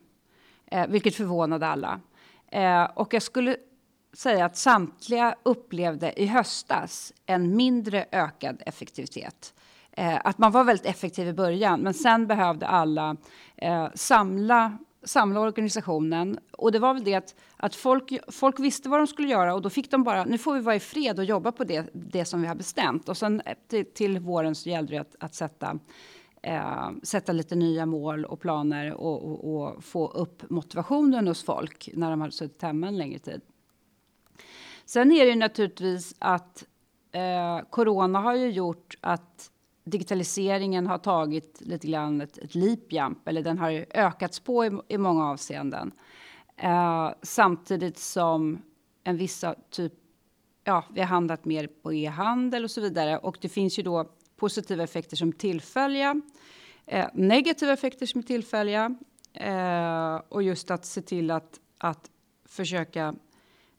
eh, 0.66 0.86
vilket 0.86 1.14
förvånade 1.14 1.66
alla. 1.66 2.00
Eh, 2.52 2.84
och 2.84 3.14
jag 3.14 3.22
skulle 3.22 3.56
säga 4.12 4.44
att 4.44 4.56
samtliga 4.56 5.34
upplevde 5.42 6.22
i 6.22 6.26
höstas 6.26 7.12
en 7.26 7.56
mindre 7.56 8.06
ökad 8.12 8.62
effektivitet. 8.66 9.54
Eh, 9.92 10.20
att 10.24 10.38
man 10.38 10.52
var 10.52 10.64
väldigt 10.64 10.86
effektiv 10.86 11.28
i 11.28 11.32
början, 11.32 11.80
men 11.80 11.94
sen 11.94 12.26
behövde 12.26 12.66
alla 12.66 13.16
eh, 13.56 13.88
samla 13.94 14.78
samla 15.08 15.40
organisationen. 15.40 16.38
Och 16.52 16.72
det 16.72 16.78
var 16.78 16.94
väl 16.94 17.04
det 17.04 17.14
att, 17.14 17.34
att 17.56 17.74
folk, 17.74 18.18
folk 18.28 18.60
visste 18.60 18.88
vad 18.88 19.00
de 19.00 19.06
skulle 19.06 19.28
göra 19.28 19.54
och 19.54 19.62
då 19.62 19.70
fick 19.70 19.90
de 19.90 20.04
bara, 20.04 20.24
nu 20.24 20.38
får 20.38 20.54
vi 20.54 20.60
vara 20.60 20.76
i 20.76 20.80
fred 20.80 21.18
och 21.18 21.24
jobba 21.24 21.52
på 21.52 21.64
det, 21.64 21.90
det 21.92 22.24
som 22.24 22.42
vi 22.42 22.48
har 22.48 22.54
bestämt. 22.54 23.08
Och 23.08 23.16
sen 23.16 23.40
eh, 23.40 23.56
till, 23.68 23.84
till 23.92 24.18
våren 24.18 24.54
så 24.54 24.68
gällde 24.68 24.92
det 24.92 24.98
att, 24.98 25.16
att 25.20 25.34
sätta, 25.34 25.78
eh, 26.42 26.90
sätta 27.02 27.32
lite 27.32 27.54
nya 27.54 27.86
mål 27.86 28.24
och 28.24 28.40
planer 28.40 28.94
och, 28.94 29.24
och, 29.24 29.54
och, 29.54 29.84
få 29.84 30.08
upp 30.08 30.50
motivationen 30.50 31.28
hos 31.28 31.44
folk 31.44 31.90
när 31.94 32.10
de 32.10 32.20
hade 32.20 32.32
suttit 32.32 32.62
hemma 32.62 32.88
en 32.88 32.98
längre 32.98 33.18
tid. 33.18 33.40
Sen 34.84 35.12
är 35.12 35.24
det 35.24 35.30
ju 35.30 35.36
naturligtvis 35.36 36.14
att 36.18 36.64
eh, 37.12 37.60
corona 37.70 38.20
har 38.20 38.34
ju 38.34 38.50
gjort 38.50 38.96
att 39.00 39.50
digitaliseringen 39.90 40.86
har 40.86 40.98
tagit 40.98 41.60
lite 41.60 41.86
grann 41.86 42.20
ett, 42.20 42.38
ett 42.38 42.54
leap 42.54 42.92
jump, 42.92 43.28
eller 43.28 43.42
den 43.42 43.58
har 43.58 43.86
ökats 43.94 44.40
på 44.40 44.64
i, 44.66 44.70
i 44.88 44.98
många 44.98 45.26
avseenden. 45.26 45.92
Eh, 46.56 47.10
samtidigt 47.22 47.98
som 47.98 48.62
en 49.04 49.16
vissa 49.16 49.54
typ, 49.70 49.92
ja, 50.64 50.84
vi 50.90 51.00
har 51.00 51.08
handlat 51.08 51.44
mer 51.44 51.66
på 51.66 51.92
e-handel 51.92 52.64
och 52.64 52.70
så 52.70 52.80
vidare. 52.80 53.18
Och 53.18 53.38
det 53.40 53.48
finns 53.48 53.78
ju 53.78 53.82
då 53.82 54.10
positiva 54.36 54.84
effekter 54.84 55.16
som 55.16 55.32
tillfälliga, 55.32 56.20
eh, 56.86 57.06
negativa 57.14 57.72
effekter 57.72 58.06
som 58.06 58.18
är 58.18 58.22
tillfälliga. 58.22 58.96
Eh, 59.32 60.20
och 60.28 60.42
just 60.42 60.70
att 60.70 60.84
se 60.84 61.02
till 61.02 61.30
att, 61.30 61.60
att 61.78 62.10
försöka 62.44 63.14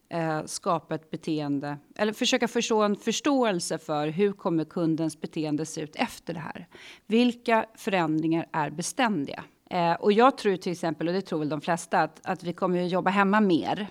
eh, 0.10 0.46
skapa 0.46 0.96
ett 0.96 1.12
beteende 1.12 1.78
eller 1.96 2.14
försöka 2.14 2.48
förstå 2.48 2.82
en 2.82 2.96
förståelse 2.96 3.78
för 3.78 4.08
hur 4.08 4.32
kommer 4.32 4.66
kundens 4.66 5.22
beteende 5.22 5.66
se 5.66 5.82
ut 5.82 5.96
efter 5.96 6.34
det 6.34 6.40
här. 6.40 6.68
Vilka 7.08 7.66
förändringar 7.76 8.48
är 8.52 8.70
beständiga? 8.70 9.44
Eh, 9.70 9.94
och 9.94 10.12
jag 10.12 10.38
tror 10.38 10.56
till 10.56 10.72
exempel, 10.72 11.08
och 11.08 11.14
det 11.14 11.22
tror 11.22 11.40
väl 11.40 11.50
de 11.50 11.62
flesta, 11.62 12.00
att, 12.00 12.20
att 12.24 12.44
vi 12.44 12.54
kommer 12.54 12.86
att 12.86 12.92
jobba 12.92 13.10
hemma 13.10 13.42
mer. 13.42 13.88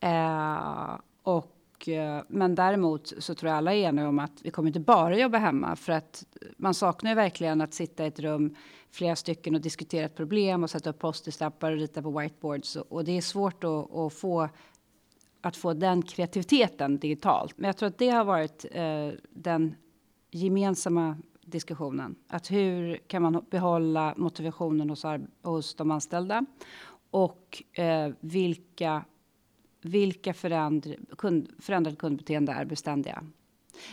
Eh, 0.00 0.98
och, 1.22 1.88
eh, 1.88 2.22
men 2.28 2.54
däremot 2.54 3.12
så 3.18 3.34
tror 3.34 3.50
jag 3.50 3.56
alla 3.56 3.74
är 3.74 3.88
eniga 3.88 4.08
om 4.08 4.18
att 4.18 4.42
vi 4.42 4.50
kommer 4.50 4.66
inte 4.66 4.80
bara 4.80 5.18
jobba 5.18 5.38
hemma 5.38 5.76
för 5.76 5.92
att 5.92 6.24
man 6.56 6.74
saknar 6.74 7.10
ju 7.10 7.14
verkligen 7.14 7.60
att 7.60 7.74
sitta 7.74 8.04
i 8.04 8.06
ett 8.06 8.20
rum 8.20 8.56
flera 8.90 9.16
stycken 9.16 9.54
och 9.54 9.60
diskutera 9.60 10.06
ett 10.06 10.16
problem 10.16 10.62
och 10.62 10.70
sätta 10.70 10.90
upp 10.90 10.98
post-it-lappar 10.98 11.72
och 11.72 11.78
rita 11.78 12.02
på 12.02 12.18
whiteboards 12.18 12.76
och, 12.76 12.92
och 12.92 13.04
det 13.04 13.16
är 13.16 13.20
svårt 13.20 13.64
att, 13.64 13.94
att 13.94 14.14
få 14.14 14.48
att 15.40 15.56
få 15.56 15.74
den 15.74 16.02
kreativiteten 16.02 16.98
digitalt. 16.98 17.58
Men 17.58 17.68
jag 17.68 17.76
tror 17.76 17.86
att 17.86 17.98
det 17.98 18.08
har 18.08 18.24
varit 18.24 18.66
eh, 18.70 19.10
den 19.30 19.74
gemensamma 20.30 21.16
diskussionen. 21.40 22.16
Att 22.28 22.50
hur 22.50 22.96
kan 22.96 23.22
man 23.22 23.44
behålla 23.50 24.14
motivationen 24.16 24.90
hos, 24.90 25.04
hos 25.42 25.74
de 25.74 25.90
anställda? 25.90 26.46
Och 27.10 27.62
eh, 27.72 28.10
vilka, 28.20 29.04
vilka 29.80 30.34
förändr 30.34 30.96
kund, 31.18 31.50
förändrade 31.58 31.96
kundbeteende 31.96 32.52
är 32.52 32.64
beständiga? 32.64 33.24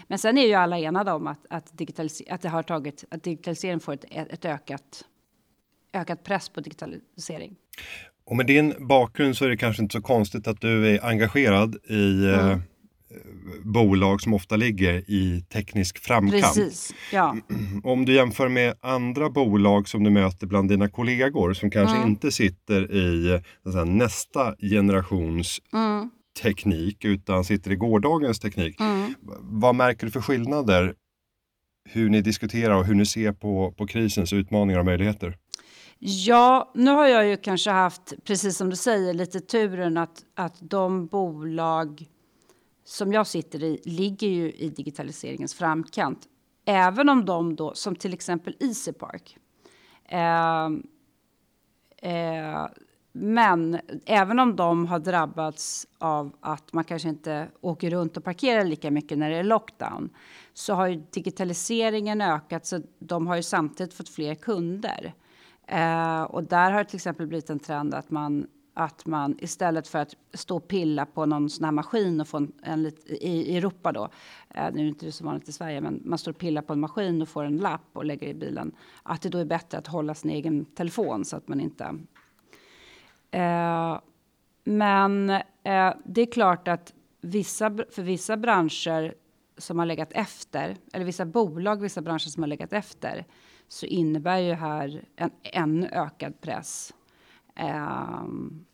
Men 0.07 0.19
sen 0.19 0.37
är 0.37 0.47
ju 0.47 0.53
alla 0.53 0.79
enade 0.79 1.11
om 1.11 1.27
att, 1.27 1.45
att, 1.49 1.81
att 2.29 2.41
det 2.41 2.49
har 2.49 2.63
tagit, 2.63 3.05
att 3.09 3.23
digitalisering 3.23 3.79
får 3.79 3.93
ett, 3.93 4.05
ett 4.09 4.45
ökat, 4.45 5.05
ökat 5.93 6.23
press 6.23 6.49
på 6.49 6.61
digitalisering. 6.61 7.55
Och 8.25 8.35
med 8.35 8.45
din 8.45 8.73
bakgrund 8.79 9.37
så 9.37 9.45
är 9.45 9.49
det 9.49 9.57
kanske 9.57 9.83
inte 9.83 9.93
så 9.93 10.01
konstigt 10.01 10.47
att 10.47 10.61
du 10.61 10.95
är 10.95 11.05
engagerad 11.05 11.75
i 11.89 12.25
mm. 12.25 12.49
eh, 12.49 12.57
bolag 13.63 14.21
som 14.21 14.33
ofta 14.33 14.55
ligger 14.55 14.93
i 14.93 15.45
teknisk 15.49 15.99
framkant. 15.99 16.43
Precis, 16.43 16.95
ja. 17.11 17.37
Om 17.83 18.05
du 18.05 18.13
jämför 18.13 18.49
med 18.49 18.73
andra 18.81 19.29
bolag 19.29 19.87
som 19.89 20.03
du 20.03 20.09
möter 20.09 20.47
bland 20.47 20.69
dina 20.69 20.89
kollegor 20.89 21.53
som 21.53 21.71
kanske 21.71 21.97
mm. 21.97 22.09
inte 22.09 22.31
sitter 22.31 22.91
i 22.91 23.41
säga, 23.71 23.83
nästa 23.83 24.55
generations 24.59 25.59
mm. 25.73 26.09
teknik 26.41 27.05
utan 27.05 27.43
sitter 27.43 27.71
i 27.71 27.75
gårdagens 27.75 28.39
teknik. 28.39 28.79
Mm. 28.79 29.13
Vad 29.41 29.75
märker 29.75 30.05
du 30.05 30.11
för 30.11 30.21
skillnader 30.21 30.93
hur 31.89 32.09
ni 32.09 32.21
diskuterar 32.21 32.75
och 32.75 32.85
hur 32.85 32.95
ni 32.95 33.05
ser 33.05 33.31
på, 33.31 33.71
på 33.77 33.87
krisens 33.87 34.33
utmaningar 34.33 34.79
och 34.79 34.85
möjligheter? 34.85 35.37
Ja, 36.07 36.71
nu 36.73 36.91
har 36.91 37.07
jag 37.07 37.27
ju 37.27 37.37
kanske 37.37 37.71
haft, 37.71 38.13
precis 38.23 38.57
som 38.57 38.69
du 38.69 38.75
säger, 38.75 39.13
lite 39.13 39.39
turen 39.39 39.97
att, 39.97 40.25
att 40.35 40.57
de 40.61 41.07
bolag 41.07 42.09
som 42.83 43.13
jag 43.13 43.27
sitter 43.27 43.63
i 43.63 43.81
ligger 43.85 44.27
ju 44.27 44.51
i 44.51 44.69
digitaliseringens 44.69 45.53
framkant. 45.53 46.27
Även 46.65 47.09
om 47.09 47.25
de 47.25 47.55
då, 47.55 47.73
som 47.73 47.95
till 47.95 48.13
exempel 48.13 48.55
Easypark. 48.59 49.37
Eh, 50.05 50.65
eh, 52.11 52.67
men 53.11 53.79
även 54.05 54.39
om 54.39 54.55
de 54.55 54.87
har 54.87 54.99
drabbats 54.99 55.87
av 55.97 56.35
att 56.39 56.73
man 56.73 56.83
kanske 56.83 57.09
inte 57.09 57.47
åker 57.61 57.89
runt 57.89 58.17
och 58.17 58.23
parkerar 58.23 58.63
lika 58.63 58.91
mycket 58.91 59.17
när 59.17 59.29
det 59.29 59.37
är 59.37 59.43
lockdown 59.43 60.09
så 60.53 60.73
har 60.73 60.87
ju 60.87 61.03
digitaliseringen 61.11 62.21
ökat 62.21 62.65
så 62.65 62.81
de 62.99 63.27
har 63.27 63.35
ju 63.35 63.43
samtidigt 63.43 63.93
fått 63.93 64.09
fler 64.09 64.35
kunder. 64.35 65.13
Eh, 65.67 66.23
och 66.23 66.43
där 66.43 66.71
har 66.71 66.83
det 66.83 66.89
till 66.89 66.97
exempel 66.97 67.27
blivit 67.27 67.49
en 67.49 67.59
trend 67.59 67.93
att 67.93 68.11
man 68.11 68.47
att 68.77 69.05
man 69.05 69.37
istället 69.39 69.87
för 69.87 69.99
att 69.99 70.15
stå 70.33 70.55
och 70.57 70.67
pilla 70.67 71.05
på 71.05 71.25
någon 71.25 71.49
sån 71.49 71.65
här 71.65 71.71
maskin 71.71 72.21
och 72.21 72.27
få 72.27 72.37
en, 72.37 72.51
en 72.63 72.91
i, 73.05 73.57
Europa 73.57 73.91
då, 73.91 74.09
eh, 74.49 74.63
nu 74.73 74.79
är 74.79 74.83
det 74.83 74.87
inte 74.87 75.11
så 75.11 75.25
vanligt 75.25 75.49
i 75.49 75.51
Sverige, 75.51 75.81
men 75.81 76.01
man 76.05 76.17
står 76.17 76.31
och 76.31 76.37
pillar 76.37 76.61
på 76.61 76.73
en 76.73 76.79
maskin 76.79 77.21
och 77.21 77.29
får 77.29 77.43
en 77.43 77.57
lapp 77.57 77.89
och 77.93 78.05
lägger 78.05 78.27
i 78.27 78.33
bilen, 78.33 78.71
att 79.03 79.21
det 79.21 79.29
då 79.29 79.37
är 79.37 79.45
bättre 79.45 79.77
att 79.77 79.87
hålla 79.87 80.13
sin 80.13 80.31
egen 80.31 80.65
telefon 80.65 81.25
så 81.25 81.37
att 81.37 81.47
man 81.47 81.61
inte... 81.61 81.83
Eh, 83.31 83.99
men 84.63 85.29
eh, 85.29 85.93
det 86.05 86.21
är 86.21 86.31
klart 86.31 86.67
att 86.67 86.93
vissa, 87.21 87.77
för 87.91 88.01
vissa 88.01 88.37
branscher 88.37 89.13
som 89.57 89.79
har 89.79 89.85
legat 89.85 90.11
efter, 90.11 90.77
eller 90.93 91.05
vissa 91.05 91.25
bolag, 91.25 91.81
vissa 91.81 92.01
branscher 92.01 92.29
som 92.29 92.43
har 92.43 92.47
legat 92.47 92.73
efter, 92.73 93.25
så 93.67 93.85
innebär 93.85 94.37
ju 94.37 94.53
här 94.53 95.01
en 95.15 95.29
ännu 95.43 95.89
ökad 95.91 96.41
press. 96.41 96.93
Um, 97.59 98.65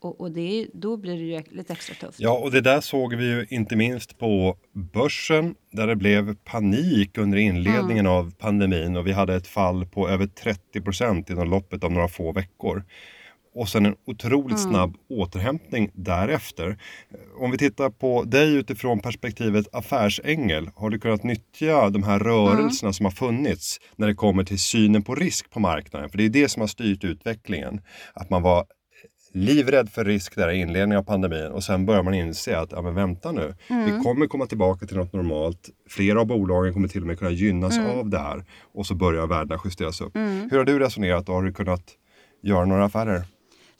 och, 0.00 0.20
och 0.20 0.32
det, 0.32 0.66
då 0.72 0.96
blir 0.96 1.16
det 1.16 1.24
ju 1.24 1.56
lite 1.56 1.72
extra 1.72 1.94
tufft. 1.94 2.20
Ja, 2.20 2.38
och 2.38 2.50
det 2.50 2.60
där 2.60 2.80
såg 2.80 3.14
vi 3.14 3.24
ju 3.24 3.46
inte 3.50 3.76
minst 3.76 4.18
på 4.18 4.56
börsen 4.72 5.54
där 5.70 5.86
det 5.86 5.96
blev 5.96 6.34
panik 6.34 7.18
under 7.18 7.38
inledningen 7.38 8.06
mm. 8.06 8.12
av 8.12 8.34
pandemin 8.38 8.96
och 8.96 9.06
vi 9.06 9.12
hade 9.12 9.34
ett 9.34 9.46
fall 9.46 9.86
på 9.86 10.08
över 10.08 10.26
30 10.26 10.80
procent 10.80 11.30
inom 11.30 11.50
loppet 11.50 11.84
av 11.84 11.92
några 11.92 12.08
få 12.08 12.32
veckor 12.32 12.84
och 13.54 13.68
sen 13.68 13.86
en 13.86 13.94
otroligt 14.06 14.58
mm. 14.58 14.70
snabb 14.70 14.96
återhämtning 15.08 15.90
därefter. 15.94 16.78
Om 17.40 17.50
vi 17.50 17.58
tittar 17.58 17.90
på 17.90 18.24
dig 18.24 18.56
utifrån 18.56 19.00
perspektivet 19.00 19.66
affärsängel, 19.72 20.70
har 20.74 20.90
du 20.90 20.98
kunnat 20.98 21.22
nyttja 21.22 21.90
de 21.90 22.02
här 22.02 22.18
rörelserna 22.18 22.86
mm. 22.86 22.92
som 22.92 23.06
har 23.06 23.10
funnits 23.10 23.80
när 23.96 24.06
det 24.06 24.14
kommer 24.14 24.44
till 24.44 24.58
synen 24.58 25.02
på 25.02 25.14
risk 25.14 25.50
på 25.50 25.60
marknaden? 25.60 26.10
För 26.10 26.18
det 26.18 26.24
är 26.24 26.28
det 26.28 26.48
som 26.48 26.60
har 26.60 26.66
styrt 26.66 27.04
utvecklingen. 27.04 27.80
Att 28.14 28.30
man 28.30 28.42
var 28.42 28.64
livrädd 29.32 29.90
för 29.90 30.04
risk 30.04 30.36
där 30.36 30.50
i 30.50 30.60
inledningen 30.60 30.98
av 30.98 31.02
pandemin 31.02 31.46
och 31.46 31.64
sen 31.64 31.86
börjar 31.86 32.02
man 32.02 32.14
inse 32.14 32.58
att, 32.58 32.72
ja 32.72 32.82
men 32.82 32.94
vänta 32.94 33.32
nu, 33.32 33.54
mm. 33.68 33.84
vi 33.84 34.04
kommer 34.04 34.26
komma 34.26 34.46
tillbaka 34.46 34.86
till 34.86 34.96
något 34.96 35.12
normalt. 35.12 35.70
Flera 35.88 36.20
av 36.20 36.26
bolagen 36.26 36.72
kommer 36.72 36.88
till 36.88 37.00
och 37.00 37.06
med 37.06 37.18
kunna 37.18 37.30
gynnas 37.30 37.78
mm. 37.78 37.98
av 37.98 38.10
det 38.10 38.18
här 38.18 38.44
och 38.74 38.86
så 38.86 38.94
börjar 38.94 39.26
värdena 39.26 39.60
justeras 39.64 40.00
upp. 40.00 40.16
Mm. 40.16 40.50
Hur 40.50 40.58
har 40.58 40.64
du 40.64 40.78
resonerat 40.78 41.28
och 41.28 41.34
har 41.34 41.42
du 41.42 41.52
kunnat 41.52 41.84
göra 42.42 42.64
några 42.64 42.84
affärer? 42.84 43.24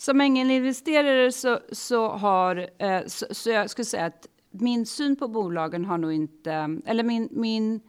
Som 0.00 0.20
ängelinvesterare 0.20 1.32
så, 1.32 1.58
så 1.72 2.08
har, 2.08 2.68
eh, 2.78 3.00
så, 3.06 3.26
så, 3.30 3.50
jag 3.50 3.70
skulle 3.70 3.84
säga 3.84 4.04
att 4.04 4.26
min 4.50 4.86
syn 4.86 5.16
på 5.16 5.28
bolagen 5.28 5.84
har 5.84 5.98
nog 5.98 6.12
inte, 6.12 6.78
eller 6.86 7.04
min, 7.04 7.28
min 7.32 7.80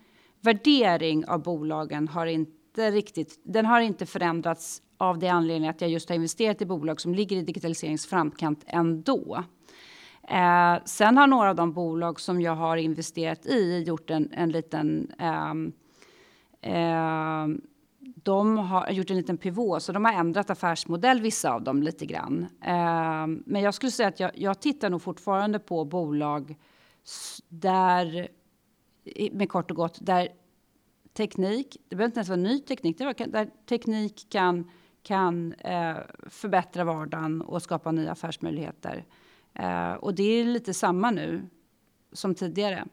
värdering 0.42 1.26
av 1.28 1.44
bolagen 1.44 2.08
har 2.08 2.26
inte 2.26 2.92
riktigt, 2.92 3.40
den 3.44 3.66
har 3.66 3.82
inte 3.82 4.06
förändrats 4.06 4.82
av 4.98 5.20
det 5.20 5.28
anledningen 5.28 5.70
att 5.70 5.82
jag 5.82 5.90
just 5.90 6.10
har 6.10 6.16
investerat 6.16 6.62
i 6.62 6.66
bolag 6.66 7.02
som 7.02 7.16
ligger 7.16 7.38
i 7.38 7.42
digitaliseringens 7.42 8.06
framkant 8.08 8.64
ändå. 8.68 9.44
Eh, 10.28 10.84
sen 10.86 11.18
har 11.18 11.28
några 11.28 11.50
av 11.50 11.56
de 11.56 11.74
bolag 11.74 12.20
som 12.20 12.42
jag 12.42 12.56
har 12.56 12.78
investerat 12.78 13.46
i 13.46 13.84
gjort 13.88 14.10
en, 14.10 14.30
en 14.34 14.52
liten 14.52 15.12
eh, 15.20 15.54
eh, 16.74 17.48
de 18.16 18.58
har 18.58 18.92
gjort 18.92 19.10
en 19.10 19.18
liten 19.18 19.38
pivot, 19.38 19.84
så 19.84 19.92
de 19.92 20.06
har 20.06 20.14
ändrat 20.14 20.50
affärsmodell, 20.50 21.22
vissa 21.22 21.54
av 21.54 21.64
dem, 21.64 21.84
lite 21.84 22.06
grann. 22.06 22.48
Eh, 22.62 23.28
men 23.46 23.62
jag 23.62 23.74
skulle 23.74 23.92
säga 23.92 24.10
att 24.10 24.20
jag, 24.20 24.32
jag 24.36 24.60
tittar 24.60 24.90
nog 24.90 25.02
fortfarande 25.02 25.60
på 25.60 25.86
bolag 25.86 26.56
där, 27.48 28.28
med 29.32 29.50
kort 29.50 29.72
och 29.72 29.78
gott, 29.78 29.98
där 30.02 30.30
teknik, 31.14 31.78
det 31.90 31.96
behöver 31.96 32.10
inte 32.10 32.20
ens 32.20 32.30
vara 32.30 32.40
ny 32.40 32.60
teknik, 32.60 32.98
där 32.98 33.66
teknik 33.70 34.28
kan, 34.30 34.72
kan 35.04 35.54
eh, 35.54 35.98
förbättra 36.30 36.84
vardagen 36.84 37.42
och 37.42 37.62
skapa 37.62 37.92
nya 37.92 38.12
affärsmöjligheter. 38.12 39.06
Eh, 39.54 39.94
och 39.94 40.16
det 40.16 40.24
är 40.24 40.46
lite 40.46 40.74
samma 40.74 41.12
nu 41.12 41.50
som 42.12 42.36
tidigare. 42.36 42.86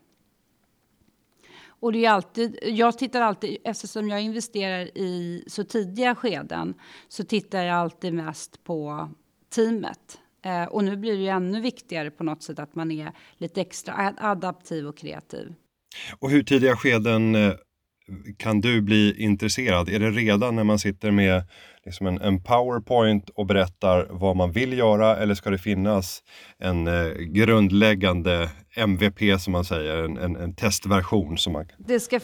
Och 1.81 1.93
det 1.93 2.05
är 2.05 2.11
alltid, 2.11 2.59
jag 2.63 2.99
tittar 2.99 3.21
alltid, 3.21 3.57
eftersom 3.65 4.09
jag 4.09 4.23
investerar 4.23 4.99
i 4.99 5.45
så 5.47 5.65
tidiga 5.65 6.15
skeden, 6.15 6.75
så 7.09 7.25
tittar 7.25 7.63
jag 7.63 7.77
alltid 7.77 8.15
mest 8.15 8.65
på 8.65 9.09
teamet. 9.55 10.19
Eh, 10.45 10.65
och 10.65 10.85
nu 10.85 10.97
blir 10.97 11.13
det 11.13 11.23
ju 11.23 11.29
ännu 11.29 11.61
viktigare 11.61 12.11
på 12.11 12.25
något 12.25 12.43
sätt 12.43 12.59
att 12.59 12.75
man 12.75 12.91
är 12.91 13.13
lite 13.39 13.61
extra 13.61 14.15
adaptiv 14.19 14.87
och 14.87 14.99
kreativ. 14.99 15.55
Och 16.19 16.31
hur 16.31 16.43
tidiga 16.43 16.77
skeden 16.77 17.35
eh, 17.35 17.53
kan 18.37 18.61
du 18.61 18.81
bli 18.81 19.23
intresserad? 19.23 19.89
Är 19.89 19.99
det 19.99 20.11
redan 20.11 20.57
när 20.57 20.65
man 20.65 20.79
sitter 20.79 21.11
med 21.11 21.43
liksom 21.89 22.07
en, 22.07 22.21
en 22.21 22.43
powerpoint 22.43 23.31
och 23.31 23.47
berättar 23.47 24.07
vad 24.11 24.37
man 24.37 24.53
vill 24.53 24.79
göra 24.79 25.17
eller 25.17 25.35
ska 25.35 25.51
det 25.51 25.59
finnas 25.59 26.23
en 26.59 26.87
eh, 26.87 27.09
grundläggande 27.15 28.51
MVP 28.77 29.41
som 29.41 29.53
man 29.53 29.65
säger, 29.65 29.97
en, 29.97 30.19
en, 30.19 30.37
en 30.37 30.55
testversion? 30.55 31.39
Som 31.39 31.53
man... 31.53 31.67
det, 31.79 32.01
ska 32.01 32.21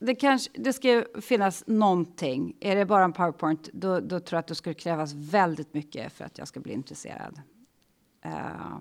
det, 0.00 0.14
kanske, 0.14 0.50
det 0.54 0.72
ska 0.72 1.04
finnas 1.20 1.64
någonting. 1.66 2.56
Är 2.60 2.76
det 2.76 2.86
bara 2.86 3.04
en 3.04 3.12
powerpoint 3.12 3.68
då, 3.72 4.00
då 4.00 4.20
tror 4.20 4.36
jag 4.36 4.38
att 4.38 4.48
det 4.48 4.54
skulle 4.54 4.74
krävas 4.74 5.14
väldigt 5.14 5.74
mycket 5.74 6.12
för 6.12 6.24
att 6.24 6.38
jag 6.38 6.48
ska 6.48 6.60
bli 6.60 6.72
intresserad. 6.72 7.40
Uh, 8.26 8.78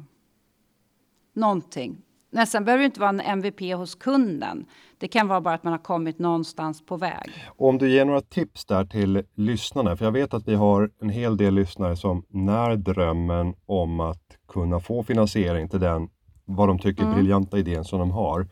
någonting. 1.34 2.02
Nästan 2.34 2.66
behöver 2.66 2.82
det 2.82 2.86
inte 2.86 3.00
vara 3.00 3.10
en 3.10 3.20
MVP 3.20 3.62
hos 3.76 3.96
kunden. 3.96 4.66
Det 4.98 5.08
kan 5.08 5.28
vara 5.28 5.42
bara 5.42 5.54
att 5.54 5.64
man 5.64 5.74
har 5.74 5.80
kommit 5.80 6.20
någonstans 6.20 6.86
på 6.86 6.98
väg. 6.98 7.32
Och 7.48 7.70
om 7.70 7.78
du 7.78 7.90
ger 7.90 8.06
några 8.06 8.22
tips 8.22 8.66
där 8.66 8.86
till 8.86 9.24
lyssnarna, 9.36 9.98
för 9.98 10.06
jag 10.06 10.12
vet 10.12 10.34
att 10.34 10.48
vi 10.48 10.56
har 10.56 10.92
en 11.02 11.10
hel 11.10 11.38
del 11.38 11.54
lyssnare 11.54 11.96
som 11.96 12.26
när 12.30 12.76
drömmen 12.76 13.54
om 13.66 14.00
att 14.00 14.38
kunna 14.48 14.80
få 14.80 15.04
finansiering 15.04 15.70
till 15.70 15.80
den, 15.80 16.10
vad 16.46 16.68
de 16.68 16.80
tycker 16.80 17.04
mm. 17.04 17.16
briljanta 17.16 17.58
idén 17.58 17.84
som 17.84 18.00
de 18.00 18.12
har. 18.12 18.48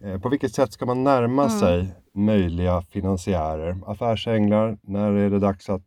Eh, 0.00 0.20
på 0.20 0.28
vilket 0.28 0.54
sätt 0.54 0.72
ska 0.72 0.86
man 0.86 1.04
närma 1.04 1.44
mm. 1.44 1.58
sig 1.58 1.94
möjliga 2.14 2.82
finansiärer? 2.82 3.76
Affärsänglar, 3.86 4.78
när 4.82 5.12
är 5.12 5.30
det 5.30 5.38
dags 5.38 5.68
att 5.70 5.86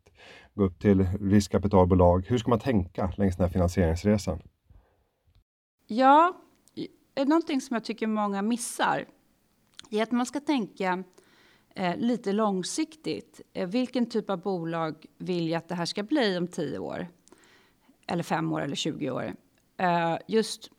gå 0.54 0.64
upp 0.64 0.80
till 0.80 1.06
riskkapitalbolag? 1.20 2.26
Hur 2.28 2.38
ska 2.38 2.50
man 2.50 2.58
tänka 2.58 3.12
längs 3.16 3.36
den 3.36 3.44
här 3.44 3.52
finansieringsresan? 3.52 4.40
Ja, 5.86 6.32
någonting 7.16 7.60
som 7.60 7.74
jag 7.74 7.84
tycker 7.84 8.06
många 8.06 8.42
missar 8.42 9.06
är 9.90 10.02
att 10.02 10.12
man 10.12 10.26
ska 10.26 10.40
tänka 10.40 11.04
eh, 11.74 11.96
lite 11.96 12.32
långsiktigt. 12.32 13.40
Eh, 13.52 13.68
vilken 13.68 14.06
typ 14.06 14.30
av 14.30 14.40
bolag 14.40 15.06
vill 15.18 15.48
jag 15.48 15.58
att 15.58 15.68
det 15.68 15.74
här 15.74 15.86
ska 15.86 16.02
bli 16.02 16.38
om 16.38 16.48
10 16.48 16.78
år? 16.78 17.08
Eller 18.06 18.22
5 18.22 18.52
år 18.52 18.60
eller 18.60 18.76
20 18.76 19.10
år? 19.10 19.34
Eh, 19.76 20.16
just 20.26 20.70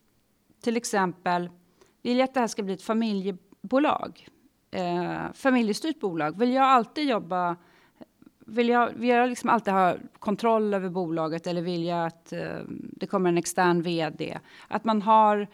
till 0.61 0.77
exempel, 0.77 1.49
vill 2.01 2.17
jag 2.17 2.23
att 2.23 2.33
det 2.33 2.39
här 2.39 2.47
ska 2.47 2.63
bli 2.63 2.73
ett 2.73 2.81
familjebolag? 2.81 4.27
Eh, 4.71 5.31
familjestyrt 5.33 5.99
bolag? 5.99 6.39
Vill 6.39 6.53
jag 6.53 6.65
alltid 6.65 7.09
jobba 7.09 7.55
vill 8.45 8.69
jag, 8.69 8.89
vill 8.93 9.09
jag 9.09 9.29
liksom 9.29 9.49
alltid 9.49 9.73
ha 9.73 9.95
kontroll 10.19 10.73
över 10.73 10.89
bolaget 10.89 11.47
eller 11.47 11.61
vill 11.61 11.83
jag 11.83 12.05
att 12.05 12.33
eh, 12.33 12.59
det 12.69 13.07
kommer 13.07 13.29
en 13.29 13.37
extern 13.37 13.81
vd? 13.81 14.39
Att 14.67 14.85
man 14.85 15.01
har, 15.01 15.47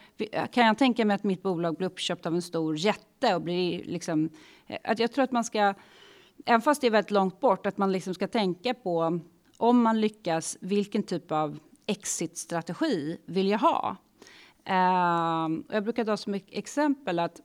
kan 0.52 0.66
jag 0.66 0.78
tänka 0.78 1.06
mig 1.06 1.16
att 1.16 1.24
mitt 1.24 1.44
bolag 1.44 1.76
blir 1.76 1.88
uppköpt 1.88 2.26
av 2.26 2.36
en 2.36 2.42
stor 2.42 2.78
jätte 2.78 3.36
och 3.36 3.42
blir 3.42 3.84
liksom, 3.84 4.30
eh, 4.68 4.78
att 4.84 5.00
jag 5.00 5.12
tror 5.12 5.24
att 5.24 5.32
man 5.32 5.44
ska, 5.44 5.74
även 6.46 6.62
fast 6.62 6.82
det 6.82 6.88
är 6.88 6.92
väldigt 6.92 7.12
långt 7.12 7.40
bort, 7.40 7.66
att 7.66 7.78
man 7.78 7.92
liksom 7.92 8.14
ska 8.14 8.28
tänka 8.28 8.74
på 8.74 9.20
om 9.58 9.82
man 9.82 10.02
lyckas, 10.02 10.58
vilken 10.62 11.04
typ 11.04 11.32
av 11.32 11.60
exit-strategi 11.86 13.18
vill 13.26 13.50
jag 13.50 13.60
ha? 13.60 13.96
Eh, 14.66 15.48
jag 15.70 15.84
brukar 15.84 16.06
ta 16.06 16.18
som 16.18 16.34
exempel 16.34 17.20
att 17.20 17.42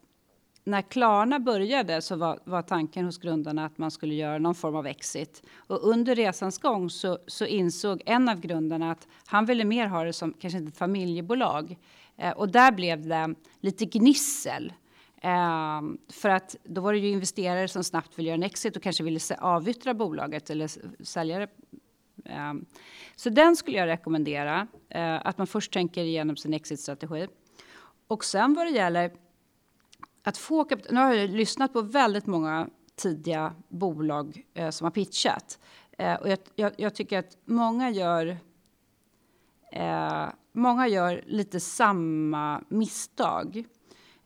när 0.67 0.83
Klarna 0.83 1.41
började 1.41 2.03
så 2.03 2.17
var, 2.17 2.39
var, 2.45 2.63
tanken 2.63 3.05
hos 3.05 3.19
grundarna 3.19 3.65
att 3.65 3.79
man 3.79 3.91
skulle 3.91 4.15
göra 4.15 4.39
någon 4.39 4.55
form 4.55 4.77
av 4.77 4.87
exit. 4.87 5.43
Och 5.57 5.89
under 5.89 6.15
resans 6.15 6.59
gång 6.59 6.91
så, 6.91 7.19
så 7.27 7.47
insåg 7.47 8.03
en 8.07 8.29
av 8.29 8.41
grundarna 8.41 8.91
att 8.91 9.09
han 9.27 9.47
ville 9.47 9.65
mer 9.65 9.87
ha 9.87 10.05
det 10.05 10.13
som 10.13 10.33
kanske 10.33 10.59
ett 10.59 10.77
familjebolag. 10.77 11.77
Eh, 12.17 12.31
och 12.33 12.49
där 12.49 12.73
blev 12.73 13.07
det 13.07 13.35
lite 13.61 13.85
gnissel. 13.85 14.73
Eh, 15.23 15.81
för 16.13 16.29
att 16.29 16.57
då 16.65 16.81
var 16.81 16.93
det 16.93 16.99
ju 16.99 17.09
investerare 17.09 17.69
som 17.69 17.85
snabbt 17.85 18.19
ville 18.19 18.29
göra 18.29 18.37
en 18.37 18.43
exit 18.43 18.77
och 18.77 18.83
kanske 18.83 19.05
ville 19.05 19.21
avyttra 19.39 19.95
bolaget 19.95 20.51
eller 20.51 20.71
sälja 21.05 21.39
det. 21.39 21.49
Eh, 22.25 22.55
så 23.17 23.31
den 23.31 23.57
skulle 23.57 23.79
jag 23.79 23.87
rekommendera, 23.87 24.67
eh, 24.89 25.27
att 25.27 25.39
man 25.39 25.47
först 25.47 25.73
tänker 25.73 26.05
igenom 26.05 26.37
sin 26.37 26.55
exit-strategi. 26.55 27.29
Och 28.07 28.25
sen 28.25 28.55
vad 28.55 28.67
det 28.67 28.71
gäller 28.71 29.26
att 30.27 30.39
få 30.39 30.65
kapital... 30.65 30.95
Nu 30.95 31.01
har 31.01 31.15
jag 31.15 31.31
lyssnat 31.31 31.73
på 31.73 31.83
väldigt 31.83 32.27
många 32.27 32.69
tidiga 32.97 33.55
bolag 33.69 34.43
eh, 34.55 34.71
som 34.71 34.85
har 34.85 34.91
pitchat. 34.91 35.59
Eh, 35.99 36.15
och 36.15 36.29
jag, 36.29 36.39
jag, 36.55 36.73
jag, 36.77 36.95
tycker 36.95 37.19
att 37.19 37.37
många 37.45 37.91
gör, 37.91 38.37
eh, 39.73 40.27
många 40.53 40.89
gör 40.89 41.25
lite 41.27 41.61
samma 41.61 42.63
misstag. 42.69 43.65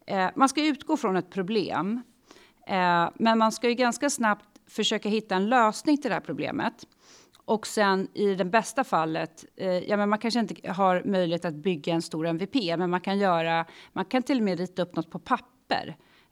Eh, 0.07 0.31
man 0.37 0.49
ska 0.49 0.67
utgå 0.67 0.97
från 0.97 1.17
ett 1.17 1.31
problem, 1.31 2.03
eh, 2.67 3.11
men 3.15 3.39
man 3.39 3.53
ska 3.53 3.69
ju 3.69 3.75
ganska 3.75 4.11
snabbt 4.11 4.49
försöka 4.67 5.09
hitta 5.09 5.35
en 5.35 5.49
lösning 5.49 5.99
till 5.99 6.09
det 6.09 6.15
här 6.15 6.21
problemet. 6.21 6.87
Och 7.45 7.67
sen 7.67 8.09
i 8.15 8.35
det 8.35 8.45
bästa 8.45 8.85
fallet, 8.85 9.45
eh, 9.57 9.69
ja, 9.69 9.97
men 9.97 10.09
man 10.09 10.19
kanske 10.19 10.41
inte 10.41 10.71
har 10.71 11.03
möjlighet 11.05 11.45
att 11.45 11.55
bygga 11.55 11.95
en 11.95 12.03
stor 12.03 12.27
MVP, 12.27 12.77
men 12.77 12.91
man 12.91 13.01
kan, 13.01 13.19
göra, 13.19 13.67
man 13.93 14.05
kan 14.05 14.23
till 14.23 14.39
och 14.39 14.45
med 14.45 14.59
rita 14.59 14.83
upp 14.83 14.97
något 14.97 15.11
på 15.11 15.19
papper. 15.19 15.60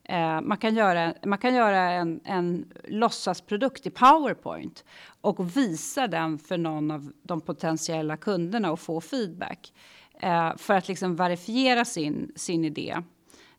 Eh, 0.09 0.40
man 0.40 0.59
kan 0.59 0.74
göra, 0.74 1.14
man 1.24 1.38
kan 1.38 1.55
göra 1.55 1.90
en, 1.90 2.20
en 2.24 2.72
låtsasprodukt 2.85 3.87
i 3.87 3.90
Powerpoint 3.90 4.85
och 5.20 5.57
visa 5.57 6.07
den 6.07 6.38
för 6.38 6.59
någon 6.59 6.90
av 6.90 7.12
de 7.22 7.40
potentiella 7.40 8.16
kunderna 8.16 8.72
och 8.72 8.81
få 8.81 9.01
feedback. 9.01 9.72
Eh, 10.20 10.57
för 10.57 10.74
att 10.74 10.88
liksom 10.88 11.16
verifiera 11.16 11.85
sin, 11.85 12.33
sin 12.37 12.64
idé. 12.64 12.96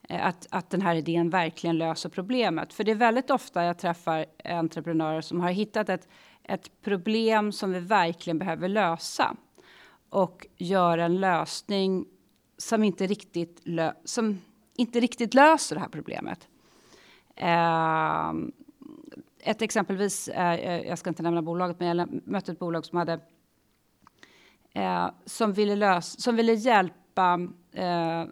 Eh, 0.10 0.26
att, 0.26 0.48
att 0.52 0.70
den 0.70 0.82
här 0.82 0.96
idén 0.96 1.30
verkligen 1.30 1.78
löser 1.78 2.10
problemet. 2.10 2.74
För 2.74 2.84
det 2.84 2.92
är 2.92 2.96
väldigt 2.96 3.30
ofta 3.30 3.64
jag 3.64 3.78
träffar 3.78 4.26
entreprenörer 4.46 5.22
som 5.22 5.42
har 5.42 5.52
hittat 5.52 5.90
ett, 5.90 6.08
ett 6.44 6.82
problem 6.82 7.52
som 7.52 7.72
vi 7.72 7.80
verkligen 7.80 8.40
behöver 8.40 8.68
lösa. 8.68 9.36
Och 10.10 10.48
gör 10.58 10.98
en 10.98 11.20
lösning 11.20 12.06
som 12.58 12.84
inte 12.84 13.08
riktigt, 13.08 13.62
lö 13.64 13.94
som 14.04 14.42
inte 14.80 15.00
riktigt 15.00 15.34
löser 15.34 15.76
det 15.76 15.82
här 15.82 15.90
problemet. 15.90 16.48
Eh, 17.36 18.34
ett 19.40 19.62
exempelvis, 19.62 20.28
eh, 20.28 20.54
eh, 20.54 20.88
jag 20.88 20.98
ska 20.98 21.10
inte 21.10 21.24
nämna 21.24 21.42
bolaget, 21.42 21.80
men 21.80 21.98
jag 21.98 22.28
mötte 22.28 22.52
ett 22.52 22.60
bolag 22.60 22.86
som 22.86 22.98
hade 22.98 23.20
eh, 24.74 25.10
som, 25.26 25.54
ville 25.54 25.76
lösa, 25.76 26.20
som 26.20 26.36
ville 26.36 26.54
hjälpa 26.54 27.40
eh, 27.74 28.26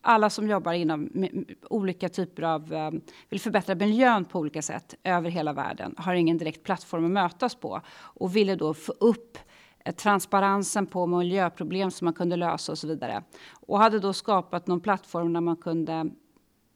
alla 0.00 0.30
som 0.30 0.48
jobbar 0.48 0.72
inom 0.72 1.26
olika 1.70 2.08
typer 2.08 2.42
av, 2.42 2.72
eh, 2.72 2.90
vill 3.28 3.40
förbättra 3.40 3.74
miljön 3.74 4.24
på 4.24 4.38
olika 4.38 4.62
sätt 4.62 4.94
över 5.04 5.30
hela 5.30 5.52
världen, 5.52 5.94
har 5.98 6.14
ingen 6.14 6.38
direkt 6.38 6.62
plattform 6.62 7.04
att 7.04 7.10
mötas 7.10 7.54
på 7.54 7.80
och 7.90 8.36
ville 8.36 8.56
då 8.56 8.74
få 8.74 8.92
upp 8.92 9.38
Eh, 9.86 9.94
transparensen 9.94 10.86
på 10.86 11.06
miljöproblem 11.06 11.90
som 11.90 12.04
man 12.04 12.14
kunde 12.14 12.36
lösa 12.36 12.72
och 12.72 12.78
så 12.78 12.86
vidare. 12.86 13.22
Och 13.66 13.78
hade 13.78 13.98
då 13.98 14.12
skapat 14.12 14.66
någon 14.66 14.80
plattform 14.80 15.32
där 15.32 15.40
man 15.40 15.56
kunde 15.56 16.10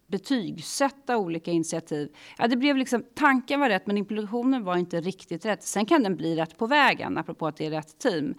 betygsätta 0.06 1.16
olika 1.16 1.50
initiativ. 1.50 2.16
Ja, 2.38 2.46
det 2.46 2.56
blev 2.56 2.76
liksom, 2.76 3.04
tanken 3.14 3.60
var 3.60 3.68
rätt, 3.68 3.86
men 3.86 3.98
implementationen 3.98 4.64
var 4.64 4.76
inte 4.76 5.00
riktigt 5.00 5.44
rätt. 5.44 5.62
Sen 5.62 5.86
kan 5.86 6.02
den 6.02 6.16
bli 6.16 6.36
rätt 6.36 6.58
på 6.58 6.66
vägen, 6.66 7.18
apropå 7.18 7.46
att 7.46 7.56
det 7.56 7.66
är 7.66 7.70
rätt 7.70 7.98
team. 7.98 8.34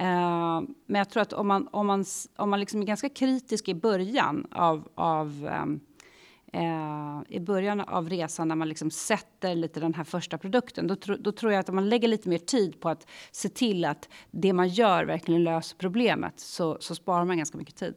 Uh, 0.00 0.68
men 0.86 0.98
jag 0.98 1.10
tror 1.10 1.22
att 1.22 1.32
om 1.32 1.46
man, 1.46 1.68
om 1.72 1.86
man, 1.86 2.04
om 2.36 2.50
man 2.50 2.60
liksom 2.60 2.82
är 2.82 2.86
ganska 2.86 3.08
kritisk 3.08 3.68
i 3.68 3.74
början 3.74 4.46
av, 4.50 4.88
av 4.94 5.50
um, 5.62 5.80
eh, 6.52 7.36
i 7.36 7.40
början 7.40 7.80
av 7.80 8.08
resan 8.08 8.48
när 8.48 8.56
man 8.56 8.68
liksom 8.68 8.90
sätter 8.90 9.54
lite 9.54 9.80
den 9.80 9.94
här 9.94 10.04
första 10.04 10.38
produkten, 10.38 10.86
då, 10.86 10.96
tro, 10.96 11.16
då 11.16 11.32
tror 11.32 11.52
jag 11.52 11.60
att 11.60 11.68
om 11.68 11.74
man 11.74 11.88
lägger 11.88 12.08
lite 12.08 12.28
mer 12.28 12.38
tid 12.38 12.80
på 12.80 12.88
att 12.88 13.06
se 13.30 13.48
till 13.48 13.84
att 13.84 14.08
det 14.30 14.52
man 14.52 14.68
gör 14.68 15.04
verkligen 15.04 15.44
löser 15.44 15.76
problemet 15.76 16.40
så, 16.40 16.76
så 16.80 16.94
sparar 16.94 17.24
man 17.24 17.36
ganska 17.36 17.58
mycket 17.58 17.76
tid. 17.76 17.94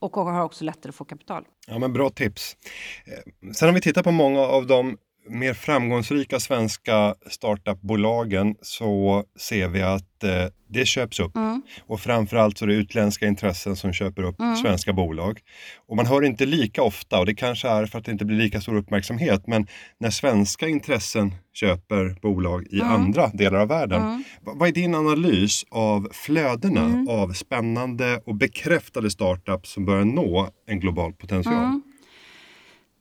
Och 0.00 0.16
har 0.16 0.42
också 0.42 0.64
lättare 0.64 0.90
att 0.90 0.94
få 0.94 1.04
kapital. 1.04 1.44
Ja, 1.66 1.78
men 1.78 1.92
bra 1.92 2.10
tips. 2.10 2.56
Eh, 3.04 3.52
sen 3.52 3.68
om 3.68 3.74
vi 3.74 3.80
tittar 3.80 4.02
på 4.02 4.10
många 4.10 4.40
av 4.40 4.66
de 4.66 4.98
mer 5.28 5.54
framgångsrika 5.54 6.40
svenska 6.40 7.14
startupbolagen 7.30 8.54
så 8.62 9.24
ser 9.38 9.68
vi 9.68 9.82
att 9.82 10.24
eh, 10.24 10.46
det 10.68 10.86
köps 10.86 11.20
upp. 11.20 11.36
Mm. 11.36 11.62
Och 11.86 12.00
framförallt 12.00 12.58
så 12.58 12.64
är 12.64 12.66
det 12.66 12.74
utländska 12.74 13.26
intressen 13.26 13.76
som 13.76 13.92
köper 13.92 14.22
upp 14.22 14.40
mm. 14.40 14.56
svenska 14.56 14.92
bolag. 14.92 15.40
Och 15.88 15.96
man 15.96 16.06
hör 16.06 16.22
inte 16.22 16.46
lika 16.46 16.82
ofta, 16.82 17.18
och 17.18 17.26
det 17.26 17.34
kanske 17.34 17.68
är 17.68 17.86
för 17.86 17.98
att 17.98 18.04
det 18.04 18.12
inte 18.12 18.24
blir 18.24 18.36
lika 18.36 18.60
stor 18.60 18.76
uppmärksamhet, 18.76 19.46
men 19.46 19.66
när 20.00 20.10
svenska 20.10 20.68
intressen 20.68 21.34
köper 21.54 22.18
bolag 22.22 22.66
i 22.70 22.80
mm. 22.80 22.92
andra 22.92 23.28
delar 23.28 23.58
av 23.58 23.68
världen. 23.68 24.02
Mm. 24.02 24.24
Vad 24.40 24.68
är 24.68 24.72
din 24.72 24.94
analys 24.94 25.64
av 25.70 26.08
flödena 26.12 26.84
mm. 26.84 27.08
av 27.08 27.32
spännande 27.32 28.20
och 28.26 28.34
bekräftade 28.34 29.10
startups 29.10 29.72
som 29.72 29.84
börjar 29.84 30.04
nå 30.04 30.48
en 30.66 30.80
global 30.80 31.12
potential? 31.12 31.80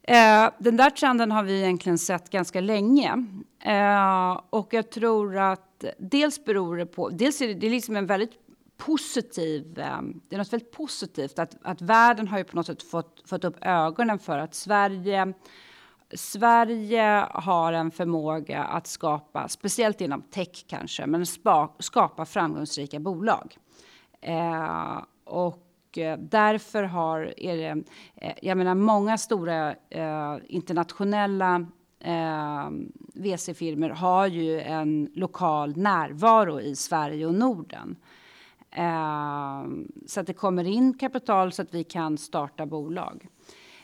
Eh, 0.07 0.49
den 0.57 0.77
där 0.77 0.89
trenden 0.89 1.31
har 1.31 1.43
vi 1.43 1.61
egentligen 1.61 1.97
sett 1.97 2.29
ganska 2.29 2.61
länge. 2.61 3.25
Eh, 3.59 4.41
och 4.49 4.73
jag 4.73 4.91
tror 4.91 5.37
att 5.37 5.85
dels 5.97 6.45
beror 6.45 6.77
det 6.77 6.85
på... 6.85 7.09
Dels 7.09 7.41
är 7.41 7.47
det, 7.47 7.53
det 7.53 7.67
är 7.67 7.71
liksom 7.71 7.95
en 7.95 8.05
väldigt 8.05 8.33
positiv... 8.77 9.79
Eh, 9.79 10.01
det 10.29 10.35
är 10.35 10.37
något 10.37 10.53
väldigt 10.53 10.71
positivt 10.71 11.39
att, 11.39 11.55
att 11.61 11.81
världen 11.81 12.27
har 12.27 12.37
ju 12.37 12.43
på 12.43 12.55
något 12.55 12.65
sätt 12.65 12.83
fått, 12.83 13.23
fått 13.25 13.43
upp 13.43 13.57
ögonen 13.61 14.19
för 14.19 14.37
att 14.37 14.55
Sverige 14.55 15.33
Sverige 16.15 17.27
har 17.31 17.73
en 17.73 17.91
förmåga 17.91 18.63
att 18.63 18.87
skapa, 18.87 19.47
speciellt 19.47 20.01
inom 20.01 20.21
tech 20.21 20.65
kanske, 20.67 21.05
men 21.05 21.25
spa, 21.25 21.75
skapa 21.79 22.25
framgångsrika 22.25 22.99
bolag. 22.99 23.57
Eh, 24.21 24.97
och 25.23 25.62
och 25.93 25.97
eh, 25.97 26.17
därför 26.17 26.83
har, 26.83 27.33
är 27.37 27.57
det, 27.57 27.83
eh, 28.15 28.33
jag 28.41 28.57
menar 28.57 28.75
många 28.75 29.17
stora 29.17 29.75
eh, 29.89 30.37
internationella 30.47 31.65
eh, 31.99 32.69
VC-firmor 33.13 33.89
har 33.89 34.27
ju 34.27 34.59
en 34.59 35.09
lokal 35.13 35.77
närvaro 35.77 36.61
i 36.61 36.75
Sverige 36.75 37.25
och 37.25 37.33
Norden. 37.33 37.95
Eh, 38.71 39.63
så 40.07 40.19
att 40.19 40.27
det 40.27 40.33
kommer 40.33 40.63
in 40.63 40.97
kapital 40.97 41.51
så 41.51 41.61
att 41.61 41.73
vi 41.73 41.83
kan 41.83 42.17
starta 42.17 42.65
bolag. 42.65 43.27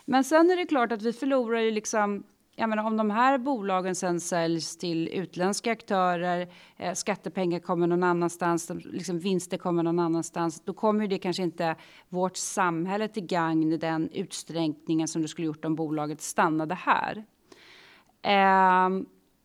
Men 0.06 0.24
sen 0.24 0.52
är 0.52 0.56
det 0.56 0.66
klart 0.66 0.92
att 0.92 1.02
vi 1.02 1.14
förlorar 1.14 1.60
ju 1.60 1.72
liksom 1.72 2.24
jag 2.60 2.70
menar, 2.70 2.84
om 2.84 2.98
de 2.98 3.10
här 3.10 3.38
bolagen 3.38 3.96
sen 3.96 4.20
säljs 4.20 4.78
till 4.78 5.08
utländska 5.08 5.72
aktörer, 5.72 6.48
eh, 6.78 6.94
skattepengar 6.94 7.60
kommer 7.60 7.88
någon 7.88 8.04
annanstans, 8.04 8.72
liksom 8.84 9.20
vinster 9.20 9.58
kommer 9.58 9.84
någon 9.84 10.00
annanstans, 10.00 10.62
då 10.66 10.74
kommer 10.74 11.08
det 11.08 11.18
kanske 11.18 11.44
inte 11.44 11.76
vårt 12.10 12.38
samhälle 12.38 13.08
till 13.08 13.26
gagn 13.26 13.74
i 13.74 13.78
den 13.78 14.10
utsträckningen 14.12 15.08
som 15.08 15.22
det 15.22 15.28
skulle 15.28 15.48
gjort 15.48 15.66
om 15.66 15.76
bolaget 15.76 16.22
stannade 16.22 16.76
här. 16.76 17.24
Eh, 18.22 18.90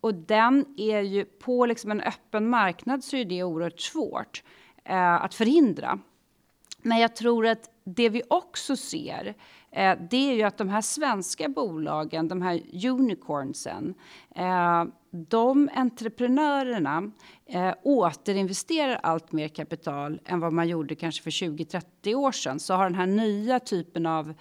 och 0.00 0.14
den 0.14 0.74
är 0.76 1.00
ju 1.00 1.24
på 1.24 1.66
liksom 1.66 1.90
en 1.90 2.00
öppen 2.00 2.48
marknad 2.48 3.04
så 3.04 3.16
är 3.16 3.24
det 3.24 3.42
oerhört 3.42 3.80
svårt 3.80 4.42
eh, 4.84 5.24
att 5.24 5.34
förhindra. 5.34 5.98
Men 6.82 6.98
jag 6.98 7.16
tror 7.16 7.46
att 7.46 7.70
det 7.84 8.08
vi 8.08 8.22
också 8.28 8.76
ser 8.76 9.34
eh, 9.74 9.98
det 10.10 10.30
är 10.30 10.34
ju 10.34 10.42
att 10.42 10.58
de 10.58 10.68
här 10.68 10.80
svenska 10.80 11.48
bolagen, 11.48 12.28
de 12.28 12.42
här 12.42 12.60
unicornsen, 12.88 13.94
eh, 14.34 14.84
de 15.10 15.70
entreprenörerna 15.74 17.10
eh, 17.46 17.74
återinvesterar 17.82 19.00
allt 19.02 19.32
mer 19.32 19.48
kapital 19.48 20.20
än 20.24 20.40
vad 20.40 20.52
man 20.52 20.68
gjorde 20.68 20.94
kanske 20.94 21.22
för 21.22 21.30
20-30 21.30 22.14
år 22.14 22.32
sedan. 22.32 22.60
Så 22.60 22.74
har 22.74 22.84
den 22.84 22.94
här 22.94 23.06
nya 23.06 23.60
typen 23.60 24.06
av 24.06 24.34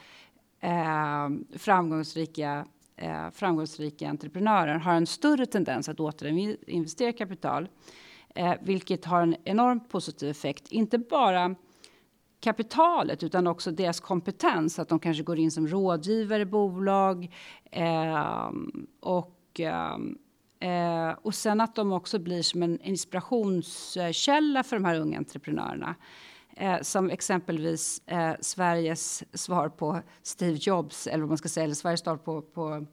eh, 0.59 1.29
framgångsrika 1.57 2.65
eh, 2.95 3.29
framgångsrika 3.31 4.09
entreprenörer 4.09 4.75
har 4.75 4.93
en 4.93 5.07
större 5.07 5.45
tendens 5.45 5.89
att 5.89 5.99
återinvestera 5.99 7.11
kapital, 7.11 7.69
eh, 8.35 8.53
vilket 8.61 9.05
har 9.05 9.21
en 9.21 9.35
enormt 9.43 9.89
positiv 9.89 10.29
effekt. 10.29 10.67
Inte 10.71 10.97
bara 10.97 11.55
kapitalet 12.43 13.23
utan 13.23 13.47
också 13.47 13.71
deras 13.71 13.99
kompetens. 13.99 14.79
Att 14.79 14.89
de 14.89 14.99
kanske 14.99 15.23
går 15.23 15.39
in 15.39 15.51
som 15.51 15.67
rådgivare 15.67 16.41
i 16.41 16.45
bolag. 16.45 17.33
Eh, 17.71 18.51
och, 18.99 19.59
ehm, 19.59 20.17
eh, 20.59 21.17
och 21.21 21.35
sen 21.35 21.61
att 21.61 21.75
de 21.75 21.91
också 21.91 22.19
blir 22.19 22.41
som 22.41 22.63
en 22.63 22.81
inspirationskälla 22.81 24.63
för 24.63 24.75
de 24.75 24.85
här 24.85 24.99
unga 24.99 25.17
entreprenörerna. 25.17 25.95
Eh, 26.55 26.81
som 26.81 27.09
exempelvis 27.09 28.01
eh, 28.05 28.33
Sveriges 28.41 29.23
svar 29.33 29.69
på 29.69 30.01
Steve 30.23 30.57
Jobs, 30.61 31.07
eller 31.07 31.19
vad 31.19 31.29
man 31.29 31.37
ska 31.37 31.49
säga, 31.49 31.63
eller 31.63 31.75
Sveriges 31.75 31.99
svar 31.99 32.17
på, 32.17 32.41
på, 32.41 32.85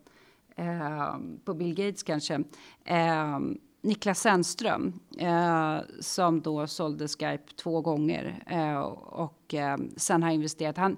ehm, 0.56 1.40
på 1.44 1.54
Bill 1.54 1.74
Gates 1.74 2.02
kanske. 2.02 2.42
Ehm, 2.84 3.58
Niklas 3.82 4.20
Sennström 4.20 5.00
eh, 5.18 5.78
som 6.00 6.40
då 6.40 6.66
sålde 6.66 7.08
Skype 7.08 7.52
två 7.56 7.80
gånger 7.80 8.42
eh, 8.46 8.80
och 8.80 9.54
eh, 9.54 9.76
sen 9.96 10.22
har 10.22 10.30
investerat. 10.30 10.76
Han, 10.76 10.96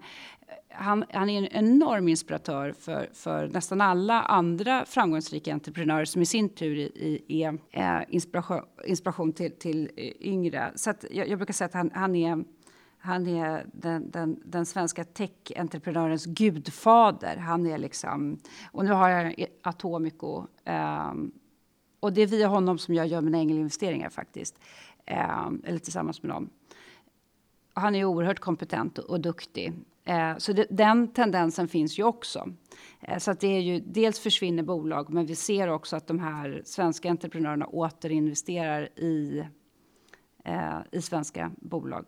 han, 0.70 1.04
han, 1.10 1.30
är 1.30 1.38
en 1.38 1.48
enorm 1.48 2.08
inspiratör 2.08 2.74
för, 2.78 3.08
för 3.12 3.48
nästan 3.48 3.80
alla 3.80 4.22
andra 4.22 4.84
framgångsrika 4.84 5.52
entreprenörer 5.52 6.04
som 6.04 6.22
i 6.22 6.26
sin 6.26 6.48
tur 6.48 6.78
är, 7.28 7.48
eh, 7.48 7.54
är 7.70 8.06
inspiration, 8.08 8.62
inspiration 8.84 9.32
till, 9.32 9.52
till 9.52 9.90
yngre. 10.20 10.72
Så 10.74 10.92
jag, 11.10 11.28
jag, 11.28 11.38
brukar 11.38 11.54
säga 11.54 11.66
att 11.66 11.74
han, 11.74 11.90
han 11.94 12.16
är 12.16 12.44
han 13.04 13.26
är 13.26 13.66
den, 13.72 14.10
den, 14.10 14.42
den 14.44 14.66
svenska 14.66 15.04
tech-entreprenörens 15.04 16.26
gudfader. 16.26 17.36
Han 17.36 17.66
är 17.66 17.78
liksom, 17.78 18.38
och 18.72 18.84
nu 18.84 18.90
har 18.92 19.08
jag 19.08 19.46
Atomico 19.62 20.46
um, 20.66 21.32
och 22.02 22.12
det 22.12 22.22
är 22.22 22.26
via 22.26 22.46
honom 22.46 22.78
som 22.78 22.94
jag 22.94 23.06
gör 23.06 23.20
mina 23.20 23.38
ängelinvesteringar 23.38 24.10
faktiskt. 24.10 24.58
Eh, 25.06 25.46
eller 25.64 25.78
tillsammans 25.78 26.22
med 26.22 26.30
dem. 26.30 26.50
Han 27.74 27.94
är 27.94 28.04
oerhört 28.04 28.38
kompetent 28.38 28.98
och, 28.98 29.10
och 29.10 29.20
duktig. 29.20 29.72
Eh, 30.04 30.36
så 30.38 30.52
det, 30.52 30.66
den 30.70 31.08
tendensen 31.12 31.68
finns 31.68 31.98
ju 31.98 32.02
också. 32.02 32.48
Eh, 33.00 33.18
så 33.18 33.30
att 33.30 33.40
det 33.40 33.46
är 33.46 33.60
ju, 33.60 33.80
dels 33.80 34.20
försvinner 34.20 34.62
bolag, 34.62 35.12
men 35.12 35.26
vi 35.26 35.34
ser 35.34 35.68
också 35.68 35.96
att 35.96 36.06
de 36.06 36.18
här 36.18 36.62
svenska 36.64 37.10
entreprenörerna 37.10 37.66
återinvesterar 37.66 38.98
i, 38.98 39.44
eh, 40.44 40.78
i 40.92 41.02
svenska 41.02 41.50
bolag. 41.56 42.04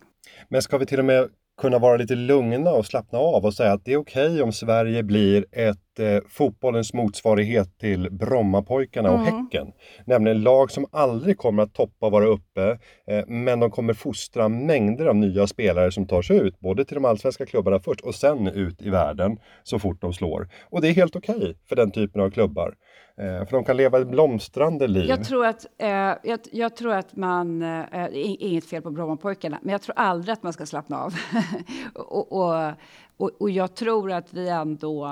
Men 0.49 0.63
ska 0.63 0.79
vi 0.79 0.87
till 0.87 0.99
och 0.99 1.05
med 1.05 1.31
kunna 1.61 1.79
vara 1.79 1.97
lite 1.97 2.15
lugna 2.15 2.71
och 2.71 2.87
slappna 2.87 3.19
av 3.19 3.45
och 3.45 3.55
säga 3.55 3.73
att 3.73 3.85
det 3.85 3.93
är 3.93 3.97
okej 3.97 4.27
okay 4.27 4.43
om 4.43 4.53
Sverige 4.53 5.03
blir 5.03 5.47
ett 5.53 5.99
eh, 5.99 6.19
fotbollens 6.29 6.95
motsvarighet 6.95 7.79
till 7.79 8.09
Brommapojkarna 8.11 9.11
och 9.11 9.21
mm. 9.21 9.35
Häcken. 9.35 9.67
Nämligen 10.07 10.43
lag 10.43 10.71
som 10.71 10.87
aldrig 10.93 11.39
kommer 11.39 11.63
att 11.63 11.75
toppa 11.75 12.07
och 12.07 12.13
vara 12.13 12.27
uppe, 12.27 12.79
eh, 13.07 13.25
men 13.27 13.61
de 13.61 13.71
kommer 13.71 13.93
fostra 13.95 14.49
mängder 14.49 15.07
av 15.07 15.17
nya 15.17 15.47
spelare 15.47 15.93
som 15.93 16.07
tar 16.07 16.23
sig 16.23 16.37
ut, 16.37 16.61
både 16.61 16.85
till 16.85 16.95
de 16.95 17.05
allsvenska 17.05 17.47
klubbarna 17.47 17.81
först 17.81 18.01
och 18.01 18.15
sen 18.15 18.49
ut 18.49 18.83
i 18.83 18.91
världen 18.91 19.39
så 19.63 19.79
fort 19.79 20.01
de 20.01 20.13
slår. 20.13 20.49
Och 20.71 20.81
det 20.81 20.89
är 20.89 20.93
helt 20.93 21.17
okej 21.17 21.37
okay 21.37 21.55
för 21.69 21.77
den 21.77 21.91
typen 21.91 22.21
av 22.23 22.31
klubbar. 22.31 22.75
Eh, 23.17 23.45
för 23.45 23.51
de 23.51 23.65
kan 23.65 23.77
leva 23.77 24.01
ett 24.01 24.07
blomstrande 24.07 24.87
liv. 24.87 25.05
Jag 25.09 25.25
tror 25.25 25.47
att, 25.47 25.67
eh, 25.79 25.89
jag, 26.23 26.41
jag, 26.53 26.77
tror 26.77 26.93
att 26.93 27.17
man, 27.17 27.63
eh, 27.63 28.09
inget 28.13 28.65
fel 28.65 28.83
på 28.83 28.91
Brommapojkarna, 28.91 29.59
men 29.63 29.73
jag 29.73 29.83
tror 29.83 29.99
aldrig 29.99 30.33
att 30.33 30.43
man 30.43 30.53
ska 30.53 30.67
slappna 30.67 30.99
av. 30.99 31.15
och, 31.95 32.33
och, 32.33 32.73
och, 33.17 33.31
och, 33.41 33.51
jag 33.51 33.75
tror 33.75 34.13
att 34.13 34.33
vi 34.35 34.49
ändå 34.49 35.07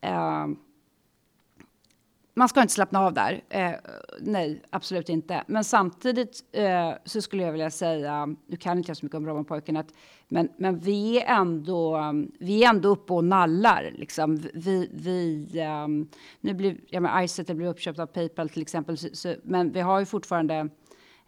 eh, 0.00 0.46
man 2.34 2.48
ska 2.48 2.62
inte 2.62 2.72
slappna 2.72 3.00
av 3.00 3.12
där. 3.12 3.42
Eh, 3.48 3.72
nej, 4.20 4.62
absolut 4.70 5.08
inte. 5.08 5.44
Men 5.46 5.64
samtidigt 5.64 6.44
eh, 6.52 6.92
så 7.04 7.22
skulle 7.22 7.42
jag 7.42 7.52
vilja 7.52 7.70
säga, 7.70 8.26
nu 8.26 8.56
kan 8.56 8.78
inte 8.78 8.90
jag 8.90 8.96
så 8.96 9.06
mycket 9.06 9.16
om 9.16 9.24
Brommapojkarna, 9.24 9.84
men, 10.28 10.48
men 10.56 10.78
vi, 10.78 11.20
är 11.20 11.40
ändå, 11.40 11.96
mm, 11.96 12.32
vi 12.38 12.64
är 12.64 12.68
ändå 12.68 12.88
uppe 12.88 13.12
och 13.12 13.24
nallar. 13.24 13.92
Liksom. 13.94 14.42
Vi, 14.54 14.90
vi, 14.92 15.48
um, 15.84 16.08
nu 16.40 16.54
blir, 16.54 16.76
ja, 16.88 17.00
men 17.00 17.24
Izettle 17.24 17.54
blev 17.54 17.68
uppköpt 17.68 17.98
av 17.98 18.06
Paypal 18.06 18.48
till 18.48 18.62
exempel, 18.62 18.98
så, 18.98 19.08
så, 19.12 19.34
men 19.42 19.72
vi 19.72 19.80
har 19.80 20.00
ju 20.00 20.06
fortfarande 20.06 20.68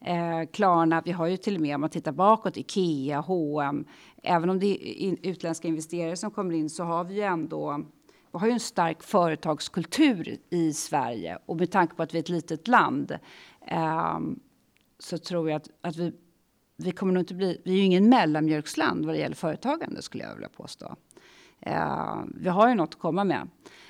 eh, 0.00 0.50
Klarna, 0.52 1.02
vi 1.04 1.12
har 1.12 1.26
ju 1.26 1.36
till 1.36 1.54
och 1.54 1.60
med 1.60 1.74
om 1.74 1.80
man 1.80 1.90
tittar 1.90 2.12
bakåt, 2.12 2.56
Ikea, 2.56 3.20
H&M. 3.20 3.84
Även 4.22 4.50
om 4.50 4.58
det 4.58 4.66
är 4.66 4.94
in, 4.94 5.18
utländska 5.22 5.68
investerare 5.68 6.16
som 6.16 6.30
kommer 6.30 6.54
in 6.54 6.70
så 6.70 6.84
har 6.84 7.04
vi 7.04 7.14
ju 7.14 7.22
ändå 7.22 7.84
vi 8.34 8.38
har 8.38 8.46
ju 8.46 8.52
en 8.52 8.60
stark 8.60 9.02
företagskultur 9.02 10.36
i 10.50 10.72
Sverige 10.72 11.38
och 11.46 11.56
med 11.56 11.70
tanke 11.70 11.94
på 11.94 12.02
att 12.02 12.14
vi 12.14 12.18
är 12.18 12.22
ett 12.22 12.28
litet 12.28 12.68
land 12.68 13.18
eh, 13.66 14.18
så 14.98 15.18
tror 15.18 15.50
jag 15.50 15.56
att, 15.56 15.68
att 15.80 15.96
vi, 15.96 16.12
vi 16.76 16.90
kommer 16.92 17.12
nog 17.12 17.22
inte 17.22 17.34
bli, 17.34 17.60
vi 17.64 17.72
är 17.72 17.76
ju 17.76 17.82
ingen 17.82 18.08
mellanmjölksland 18.08 19.06
vad 19.06 19.14
det 19.14 19.18
gäller 19.18 19.36
företagande 19.36 20.02
skulle 20.02 20.24
jag 20.24 20.34
vilja 20.34 20.48
påstå. 20.48 20.96
Eh, 21.60 22.22
vi 22.34 22.48
har 22.48 22.68
ju 22.68 22.74
något 22.74 22.94
att 22.94 23.00
komma 23.00 23.24
med. 23.24 23.48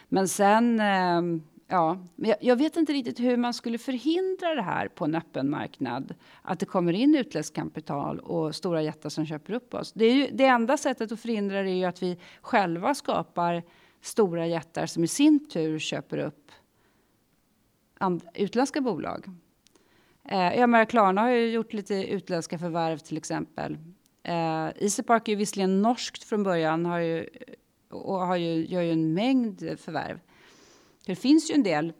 Men 0.08 0.28
sen, 0.28 0.80
eh, 0.80 1.22
ja, 1.68 1.98
jag, 2.16 2.36
jag, 2.40 2.56
vet 2.56 2.76
inte 2.76 2.92
riktigt 2.92 3.20
hur 3.20 3.36
man 3.36 3.54
skulle 3.54 3.78
förhindra 3.78 4.54
det 4.54 4.62
här 4.62 4.88
på 4.88 5.04
en 5.04 5.14
öppen 5.14 5.50
marknad. 5.50 6.14
Att 6.42 6.58
det 6.58 6.66
kommer 6.66 6.92
in 6.92 7.14
utländskt 7.14 7.56
kapital 7.56 8.18
och 8.18 8.54
stora 8.54 8.82
jättar 8.82 9.08
som 9.08 9.26
köper 9.26 9.52
upp 9.52 9.74
oss. 9.74 9.92
Det, 9.92 10.04
är 10.04 10.14
ju, 10.14 10.28
det 10.32 10.44
enda 10.44 10.76
sättet 10.76 11.12
att 11.12 11.20
förhindra 11.20 11.62
det 11.62 11.70
är 11.70 11.76
ju 11.76 11.84
att 11.84 12.02
vi 12.02 12.18
själva 12.42 12.94
skapar 12.94 13.62
stora 14.04 14.46
jättar 14.46 14.86
som 14.86 15.04
i 15.04 15.08
sin 15.08 15.48
tur 15.48 15.78
köper 15.78 16.18
upp 16.18 16.52
utländska 18.34 18.80
bolag. 18.80 19.26
Eh, 20.28 20.54
jag 20.60 20.70
menar, 20.70 20.84
Klarna 20.84 21.20
har 21.20 21.28
ju 21.28 21.50
gjort 21.50 21.72
lite 21.72 21.94
utländska 21.94 22.58
förvärv 22.58 22.98
till 22.98 23.16
exempel. 23.16 23.78
Eh, 24.22 24.66
Easypark 24.66 25.28
är 25.28 25.32
ju 25.32 25.36
visserligen 25.36 25.82
norskt 25.82 26.24
från 26.24 26.42
början 26.42 26.86
har 26.86 26.98
ju, 26.98 27.28
och 27.90 28.18
har 28.18 28.36
ju, 28.36 28.66
gör 28.66 28.82
ju 28.82 28.92
en 28.92 29.14
mängd 29.14 29.78
förvärv. 29.80 30.20
Det 31.06 31.16
finns 31.16 31.50
ju 31.50 31.54
en 31.54 31.62
del 31.62 31.92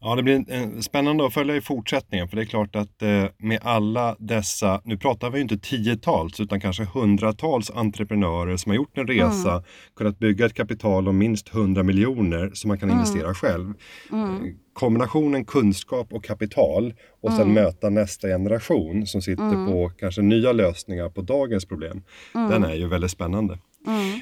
Ja, 0.00 0.14
det 0.14 0.22
blir 0.22 0.80
spännande 0.80 1.26
att 1.26 1.34
följa 1.34 1.56
i 1.56 1.60
fortsättningen 1.60 2.28
för 2.28 2.36
det 2.36 2.42
är 2.42 2.46
klart 2.46 2.76
att 2.76 3.02
eh, 3.02 3.24
med 3.38 3.60
alla 3.62 4.16
dessa, 4.18 4.80
nu 4.84 4.96
pratar 4.96 5.30
vi 5.30 5.40
inte 5.40 5.58
tiotals 5.58 6.40
utan 6.40 6.60
kanske 6.60 6.84
hundratals 6.84 7.70
entreprenörer 7.70 8.56
som 8.56 8.70
har 8.70 8.76
gjort 8.76 8.98
en 8.98 9.06
resa, 9.06 9.50
mm. 9.50 9.62
kunnat 9.96 10.18
bygga 10.18 10.46
ett 10.46 10.54
kapital 10.54 11.08
om 11.08 11.18
minst 11.18 11.54
100 11.54 11.82
miljoner 11.82 12.50
som 12.54 12.68
man 12.68 12.78
kan 12.78 12.90
mm. 12.90 13.00
investera 13.00 13.34
själv. 13.34 13.74
Mm. 14.12 14.30
Eh, 14.30 14.40
kombinationen 14.72 15.44
kunskap 15.44 16.12
och 16.12 16.24
kapital 16.24 16.94
och 17.22 17.32
sen 17.32 17.40
mm. 17.40 17.54
möta 17.54 17.90
nästa 17.90 18.28
generation 18.28 19.06
som 19.06 19.22
sitter 19.22 19.42
mm. 19.42 19.66
på 19.66 19.92
kanske 19.98 20.22
nya 20.22 20.52
lösningar 20.52 21.08
på 21.08 21.20
dagens 21.20 21.66
problem. 21.66 22.02
Mm. 22.34 22.50
Den 22.50 22.64
är 22.64 22.74
ju 22.74 22.88
väldigt 22.88 23.10
spännande. 23.10 23.58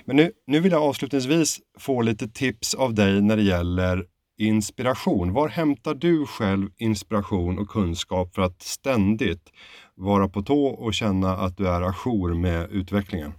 Men 0.05 0.17
nu, 0.17 0.31
nu 0.47 0.61
vill 0.61 0.73
jag 0.73 0.83
avslutningsvis 0.83 1.59
få 1.79 2.03
lite 2.03 2.29
tips 2.29 2.75
av 2.75 2.95
dig 2.95 3.23
när 3.23 3.37
det 3.37 3.43
gäller 3.43 4.05
inspiration. 4.37 5.33
Var 5.33 5.49
hämtar 5.49 5.95
du 5.95 6.27
själv 6.27 6.69
inspiration 6.77 7.59
och 7.59 7.69
kunskap 7.69 8.35
för 8.35 8.43
att 8.43 8.63
ständigt 8.63 9.53
vara 9.95 10.29
på 10.29 10.43
tå 10.43 10.67
och 10.67 10.95
känna 10.95 11.37
att 11.37 11.57
du 11.57 11.69
är 11.69 11.83
ajour 11.83 12.35
med 12.35 12.71
utvecklingen? 12.71 13.33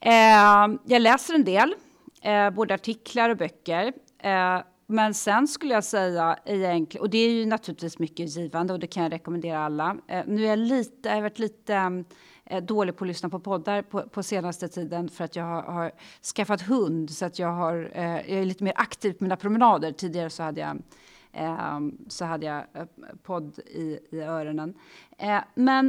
Eh, 0.00 0.76
jag 0.86 1.02
läser 1.02 1.34
en 1.34 1.44
del, 1.44 1.74
eh, 2.22 2.50
både 2.50 2.74
artiklar 2.74 3.30
och 3.30 3.36
böcker. 3.36 3.92
Eh, 4.22 4.60
men 4.88 5.14
sen 5.14 5.48
skulle 5.48 5.74
jag 5.74 5.84
säga 5.84 6.38
egentligen, 6.44 7.02
och 7.02 7.10
det 7.10 7.18
är 7.18 7.30
ju 7.30 7.46
naturligtvis 7.46 7.98
mycket 7.98 8.36
givande 8.36 8.72
och 8.72 8.78
det 8.78 8.86
kan 8.86 9.02
jag 9.02 9.12
rekommendera 9.12 9.64
alla. 9.64 9.96
Eh, 10.08 10.24
nu 10.26 10.44
är 10.44 10.48
jag 10.48 10.58
lite, 10.58 11.08
jag 11.08 11.14
har 11.14 11.22
varit 11.22 11.38
lite 11.38 11.74
eh, 11.74 11.90
Eh, 12.46 12.62
dålig 12.62 12.96
på 12.96 13.04
att 13.04 13.08
lyssna 13.08 13.28
på 13.28 13.38
poddar 13.40 13.82
på, 13.82 14.02
på 14.02 14.22
senaste 14.22 14.68
tiden 14.68 15.08
för 15.08 15.24
att 15.24 15.36
jag 15.36 15.44
har, 15.44 15.62
har 15.62 15.92
skaffat 16.36 16.62
hund 16.62 17.10
så 17.10 17.24
att 17.24 17.38
jag, 17.38 17.52
har, 17.52 17.90
eh, 17.94 18.04
jag 18.04 18.40
är 18.40 18.44
lite 18.44 18.64
mer 18.64 18.72
aktiv 18.76 19.12
på 19.12 19.24
mina 19.24 19.36
promenader. 19.36 19.92
Tidigare 19.92 20.30
så 20.30 20.42
hade 20.42 20.60
jag, 20.60 20.82
eh, 21.32 21.80
så 22.08 22.24
hade 22.24 22.46
jag 22.46 22.64
eh, 22.74 22.86
podd 23.22 23.58
i, 23.58 23.98
i 24.10 24.20
öronen. 24.20 24.74
Eh, 25.18 25.40
men 25.54 25.86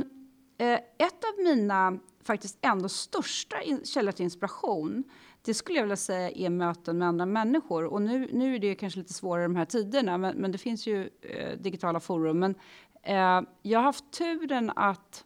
eh, 0.57 0.79
ett 0.97 1.23
av 1.23 1.43
mina 1.43 1.99
faktiskt 2.23 2.57
ändå 2.61 2.89
största 2.89 3.61
in, 3.61 3.85
källor 3.85 4.11
till 4.11 4.23
inspiration 4.23 5.03
det 5.47 5.53
skulle 5.53 5.77
jag 5.77 5.83
vilja 5.83 5.95
säga 5.95 6.31
är 6.31 6.49
möten 6.49 6.97
med 6.97 7.07
andra 7.07 7.25
människor. 7.25 7.85
Och 7.85 8.01
nu, 8.01 8.29
nu 8.33 8.55
är 8.55 8.59
det 8.59 8.75
kanske 8.75 8.99
lite 8.99 9.13
svårare 9.13 9.43
de 9.43 9.55
här 9.55 9.65
tiderna, 9.65 10.17
men, 10.17 10.35
men 10.35 10.51
det 10.51 10.57
finns 10.57 10.87
ju 10.87 11.09
eh, 11.21 11.57
digitala 11.59 11.99
forum. 11.99 12.39
Men 12.39 12.55
eh, 13.03 13.41
jag 13.61 13.79
har 13.79 13.83
haft 13.83 14.11
turen 14.11 14.71
att 14.75 15.25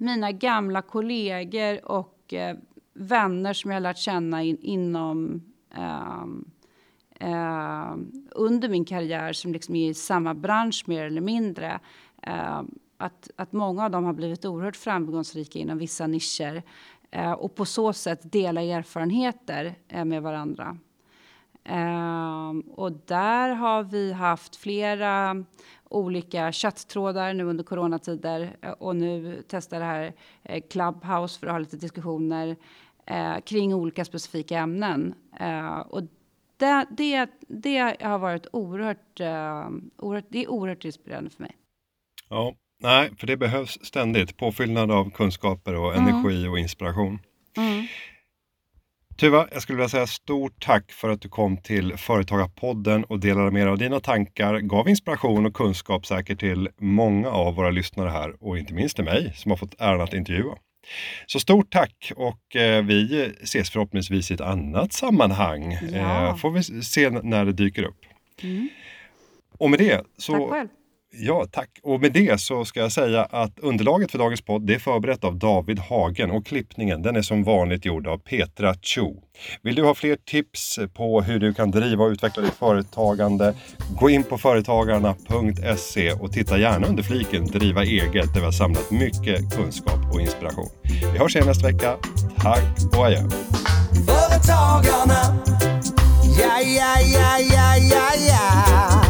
mina 0.00 0.32
gamla 0.32 0.82
kollegor 0.82 1.90
och 1.90 2.34
eh, 2.34 2.56
vänner 2.94 3.52
som 3.52 3.70
jag 3.70 3.76
har 3.76 3.80
lärt 3.80 3.98
känna 3.98 4.42
in, 4.42 4.58
inom 4.60 5.42
eh, 7.20 7.94
under 8.30 8.68
min 8.68 8.84
karriär 8.84 9.32
som 9.32 9.52
liksom 9.52 9.76
är 9.76 9.90
i 9.90 9.94
samma 9.94 10.34
bransch 10.34 10.84
mer 10.86 11.04
eller 11.04 11.20
mindre. 11.20 11.80
Eh, 12.22 12.62
att, 12.96 13.30
att 13.36 13.52
många 13.52 13.84
av 13.84 13.90
dem 13.90 14.04
har 14.04 14.12
blivit 14.12 14.44
oerhört 14.44 14.76
framgångsrika 14.76 15.58
inom 15.58 15.78
vissa 15.78 16.06
nischer 16.06 16.62
eh, 17.10 17.32
och 17.32 17.54
på 17.54 17.64
så 17.64 17.92
sätt 17.92 18.32
dela 18.32 18.62
erfarenheter 18.62 19.74
eh, 19.88 20.04
med 20.04 20.22
varandra. 20.22 20.78
Eh, 21.64 22.50
och 22.74 22.92
där 22.92 23.48
har 23.48 23.82
vi 23.82 24.12
haft 24.12 24.56
flera 24.56 25.44
olika 25.90 26.52
chatttrådar 26.52 27.34
nu 27.34 27.44
under 27.44 27.64
coronatider 27.64 28.56
eh, 28.62 28.70
och 28.70 28.96
nu 28.96 29.42
testar 29.48 29.78
det 29.78 29.84
här 29.84 30.12
eh, 30.42 30.62
Clubhouse 30.70 31.40
för 31.40 31.46
att 31.46 31.52
ha 31.52 31.58
lite 31.58 31.76
diskussioner 31.76 32.56
eh, 33.06 33.40
kring 33.40 33.74
olika 33.74 34.04
specifika 34.04 34.58
ämnen. 34.58 35.14
och 35.88 36.02
det, 36.56 36.86
det, 36.90 37.30
det 37.48 37.96
har 38.00 38.18
varit 38.18 38.46
oerhört, 38.52 39.20
oerhört, 39.96 40.24
det 40.28 40.44
är 40.44 40.50
oerhört 40.50 40.84
inspirerande 40.84 41.30
för 41.30 41.42
mig. 41.42 41.56
Ja, 42.28 42.54
nej, 42.82 43.10
för 43.16 43.26
det 43.26 43.36
behövs 43.36 43.78
ständigt 43.82 44.36
påfyllnad 44.36 44.90
av 44.90 45.10
kunskaper 45.10 45.74
och 45.74 45.94
mm. 45.94 46.08
energi 46.08 46.46
och 46.48 46.58
inspiration. 46.58 47.18
Mm. 47.56 47.86
Tuva, 49.20 49.48
jag 49.52 49.62
skulle 49.62 49.76
vilja 49.76 49.88
säga 49.88 50.06
stort 50.06 50.64
tack 50.64 50.92
för 50.92 51.08
att 51.08 51.20
du 51.20 51.28
kom 51.28 51.56
till 51.56 51.96
Företagarpodden 51.96 53.04
och 53.04 53.20
delade 53.20 53.50
med 53.50 53.62
dig 53.62 53.70
av 53.70 53.78
dina 53.78 54.00
tankar, 54.00 54.58
gav 54.58 54.88
inspiration 54.88 55.46
och 55.46 55.54
kunskap 55.54 56.06
säkert 56.06 56.40
till 56.40 56.68
många 56.78 57.28
av 57.28 57.54
våra 57.54 57.70
lyssnare 57.70 58.08
här 58.08 58.34
och 58.40 58.58
inte 58.58 58.74
minst 58.74 58.96
till 58.96 59.04
mig 59.04 59.32
som 59.36 59.50
har 59.50 59.56
fått 59.56 59.74
äran 59.78 60.00
att 60.00 60.14
intervjua. 60.14 60.54
Så 61.26 61.40
stort 61.40 61.72
tack 61.72 62.12
och 62.16 62.56
eh, 62.56 62.84
vi 62.84 63.32
ses 63.42 63.70
förhoppningsvis 63.70 64.30
i 64.30 64.34
ett 64.34 64.40
annat 64.40 64.92
sammanhang. 64.92 65.78
Ja. 65.92 66.28
Eh, 66.28 66.36
får 66.36 66.50
vi 66.50 66.82
se 66.82 67.10
när 67.10 67.44
det 67.44 67.52
dyker 67.52 67.82
upp. 67.82 68.00
Mm. 68.42 68.68
Och 69.58 69.70
med 69.70 69.78
det 69.78 70.04
så 70.16 70.32
tack 70.32 70.50
själv. 70.50 70.68
Ja, 71.12 71.46
tack. 71.50 71.68
Och 71.82 72.00
med 72.00 72.12
det 72.12 72.40
så 72.40 72.64
ska 72.64 72.80
jag 72.80 72.92
säga 72.92 73.22
att 73.22 73.58
underlaget 73.58 74.10
för 74.10 74.18
dagens 74.18 74.40
podd 74.40 74.66
det 74.66 74.74
är 74.74 74.78
förberett 74.78 75.24
av 75.24 75.38
David 75.38 75.78
Hagen 75.78 76.30
och 76.30 76.46
klippningen 76.46 77.02
den 77.02 77.16
är 77.16 77.22
som 77.22 77.44
vanligt 77.44 77.84
gjord 77.84 78.06
av 78.06 78.18
Petra 78.18 78.74
Cho. 78.74 79.14
Vill 79.62 79.74
du 79.74 79.82
ha 79.82 79.94
fler 79.94 80.16
tips 80.16 80.78
på 80.94 81.22
hur 81.22 81.38
du 81.38 81.54
kan 81.54 81.70
driva 81.70 82.04
och 82.04 82.10
utveckla 82.10 82.42
ditt 82.42 82.54
företagande? 82.54 83.54
Gå 84.00 84.10
in 84.10 84.24
på 84.24 84.38
företagarna.se 84.38 86.12
och 86.12 86.32
titta 86.32 86.58
gärna 86.58 86.86
under 86.86 87.02
fliken 87.02 87.46
Driva 87.46 87.84
eget 87.84 88.34
där 88.34 88.40
vi 88.40 88.44
har 88.44 88.52
samlat 88.52 88.90
mycket 88.90 89.56
kunskap 89.56 90.12
och 90.12 90.20
inspiration. 90.20 90.70
Vi 91.12 91.18
hörs 91.18 91.36
igen 91.36 91.46
nästa 91.46 91.66
vecka. 91.66 91.96
Tack 92.36 92.96
och 92.96 93.06
adjö. 93.06 93.20
Företagarna, 94.06 95.42
ja, 96.38 96.60
ja, 96.60 97.00
ja, 97.00 97.38
ja, 97.38 97.76
ja, 97.76 98.10
ja. 98.28 99.09